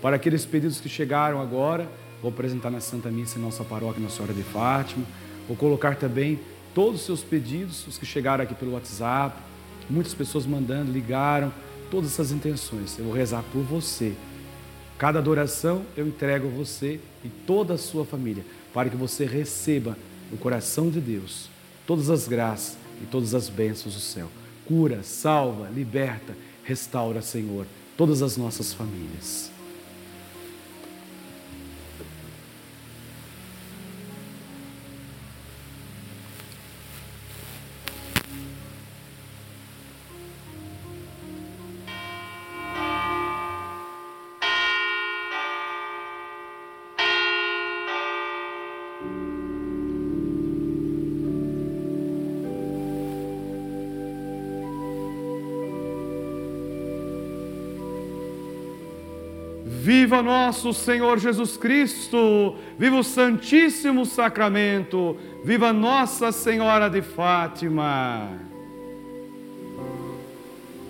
para 0.00 0.16
aqueles 0.16 0.44
pedidos 0.44 0.80
que 0.80 0.88
chegaram 0.88 1.40
agora, 1.40 1.88
vou 2.22 2.30
apresentar 2.30 2.70
na 2.70 2.80
Santa 2.80 3.10
Missa 3.10 3.38
em 3.38 3.42
nossa 3.42 3.64
paróquia, 3.64 4.00
Nossa 4.00 4.16
Senhora 4.16 4.32
de 4.32 4.42
Fátima. 4.42 5.04
Vou 5.46 5.56
colocar 5.56 5.96
também 5.96 6.40
todos 6.74 7.00
os 7.00 7.06
seus 7.06 7.20
pedidos, 7.22 7.86
os 7.86 7.98
que 7.98 8.06
chegaram 8.06 8.44
aqui 8.44 8.54
pelo 8.54 8.72
WhatsApp, 8.72 9.36
Muitas 9.92 10.14
pessoas 10.14 10.46
mandando, 10.46 10.90
ligaram, 10.90 11.52
todas 11.90 12.12
essas 12.12 12.32
intenções. 12.32 12.98
Eu 12.98 13.04
vou 13.04 13.14
rezar 13.14 13.44
por 13.52 13.62
você. 13.62 14.14
Cada 14.96 15.18
adoração 15.18 15.84
eu 15.96 16.06
entrego 16.06 16.46
a 16.46 16.50
você 16.50 16.98
e 17.22 17.28
toda 17.28 17.74
a 17.74 17.78
sua 17.78 18.04
família, 18.04 18.42
para 18.72 18.88
que 18.88 18.96
você 18.96 19.26
receba 19.26 19.96
no 20.30 20.38
coração 20.38 20.88
de 20.88 20.98
Deus 20.98 21.50
todas 21.86 22.08
as 22.08 22.26
graças 22.26 22.78
e 23.02 23.06
todas 23.06 23.34
as 23.34 23.50
bênçãos 23.50 23.94
do 23.94 24.00
céu. 24.00 24.28
Cura, 24.64 25.02
salva, 25.02 25.68
liberta, 25.68 26.34
restaura, 26.64 27.20
Senhor, 27.20 27.66
todas 27.94 28.22
as 28.22 28.38
nossas 28.38 28.72
famílias. 28.72 29.51
Viva 60.12 60.22
nosso 60.22 60.74
Senhor 60.74 61.18
Jesus 61.18 61.56
Cristo! 61.56 62.54
Viva 62.78 62.96
o 62.96 63.02
Santíssimo 63.02 64.04
Sacramento! 64.04 65.16
Viva 65.42 65.72
Nossa 65.72 66.30
Senhora 66.30 66.90
de 66.90 67.00
Fátima! 67.00 68.28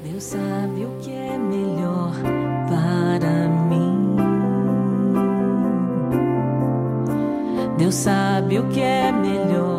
Deus 0.04 0.24
sabe 0.24 0.84
o 0.84 0.98
que 1.00 1.12
é 1.12 1.38
melhor 1.38 2.12
para 2.66 3.48
mim. 3.68 4.16
Deus 7.78 7.94
sabe 7.94 8.58
o 8.58 8.66
que 8.70 8.80
é 8.80 9.12
melhor 9.12 9.71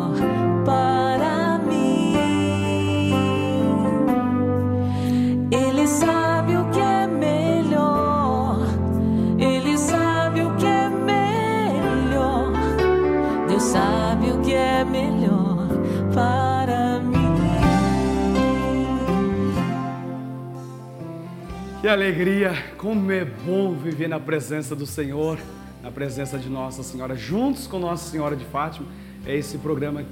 Que 21.84 21.88
alegria! 21.88 22.54
Como 22.78 23.12
é 23.12 23.26
bom 23.26 23.74
viver 23.74 24.08
na 24.08 24.18
presença 24.18 24.74
do 24.74 24.86
Senhor, 24.86 25.38
na 25.82 25.90
presença 25.90 26.38
de 26.38 26.48
Nossa 26.48 26.82
Senhora, 26.82 27.14
juntos 27.14 27.66
com 27.66 27.78
Nossa 27.78 28.10
Senhora 28.10 28.34
de 28.34 28.44
Fátima. 28.46 28.88
É 29.26 29.36
esse 29.36 29.58
programa 29.58 30.02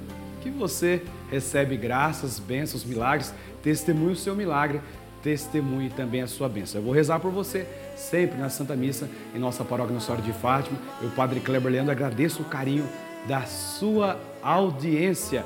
que 0.41 0.51
você 0.51 1.01
recebe 1.31 1.75
graças, 1.75 2.37
bênçãos, 2.37 2.83
milagres, 2.85 3.33
testemunhe 3.63 4.13
o 4.13 4.15
seu 4.15 4.35
milagre, 4.35 4.81
testemunhe 5.23 5.89
também 5.89 6.21
a 6.21 6.27
sua 6.27 6.47
bênção. 6.47 6.79
Eu 6.79 6.85
vou 6.85 6.93
rezar 6.93 7.19
por 7.19 7.31
você 7.31 7.65
sempre 7.95 8.37
na 8.37 8.49
Santa 8.49 8.75
Missa, 8.75 9.09
em 9.33 9.39
nossa 9.39 9.63
paróquia 9.63 9.95
Nossa 9.95 10.05
Senhora 10.05 10.21
de 10.21 10.31
Fátima. 10.31 10.77
Eu, 11.01 11.09
Padre 11.09 11.39
Kleber 11.39 11.71
Leandro, 11.71 11.91
agradeço 11.91 12.43
o 12.43 12.45
carinho 12.45 12.87
da 13.27 13.47
sua 13.47 14.19
audiência. 14.43 15.43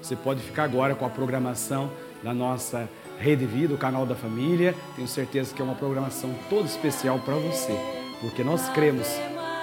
Você 0.00 0.16
pode 0.16 0.40
ficar 0.40 0.64
agora 0.64 0.94
com 0.94 1.04
a 1.04 1.10
programação 1.10 1.90
da 2.24 2.32
nossa 2.32 2.88
Rede 3.18 3.46
Vida, 3.46 3.74
o 3.74 3.78
canal 3.78 4.06
da 4.06 4.14
família. 4.14 4.74
Tenho 4.96 5.08
certeza 5.08 5.54
que 5.54 5.60
é 5.60 5.64
uma 5.64 5.74
programação 5.74 6.34
toda 6.48 6.66
especial 6.66 7.18
para 7.18 7.34
você, 7.34 7.76
porque 8.20 8.44
nós 8.44 8.68
cremos 8.70 9.08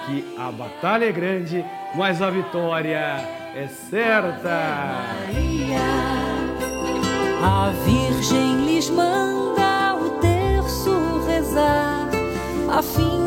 que 0.06 0.34
a 0.38 0.50
batalha 0.50 1.06
é 1.06 1.12
grande, 1.12 1.64
mas 1.94 2.22
a 2.22 2.30
vitória 2.30 2.98
é 3.54 3.66
certa. 3.68 4.50
Maria, 5.24 5.78
a 7.42 7.70
Virgem 7.84 8.66
lhes 8.66 8.88
manda 8.90 9.94
o 9.96 10.10
terço 10.20 11.24
rezar, 11.26 12.08
a 12.70 12.82
fim 12.82 13.25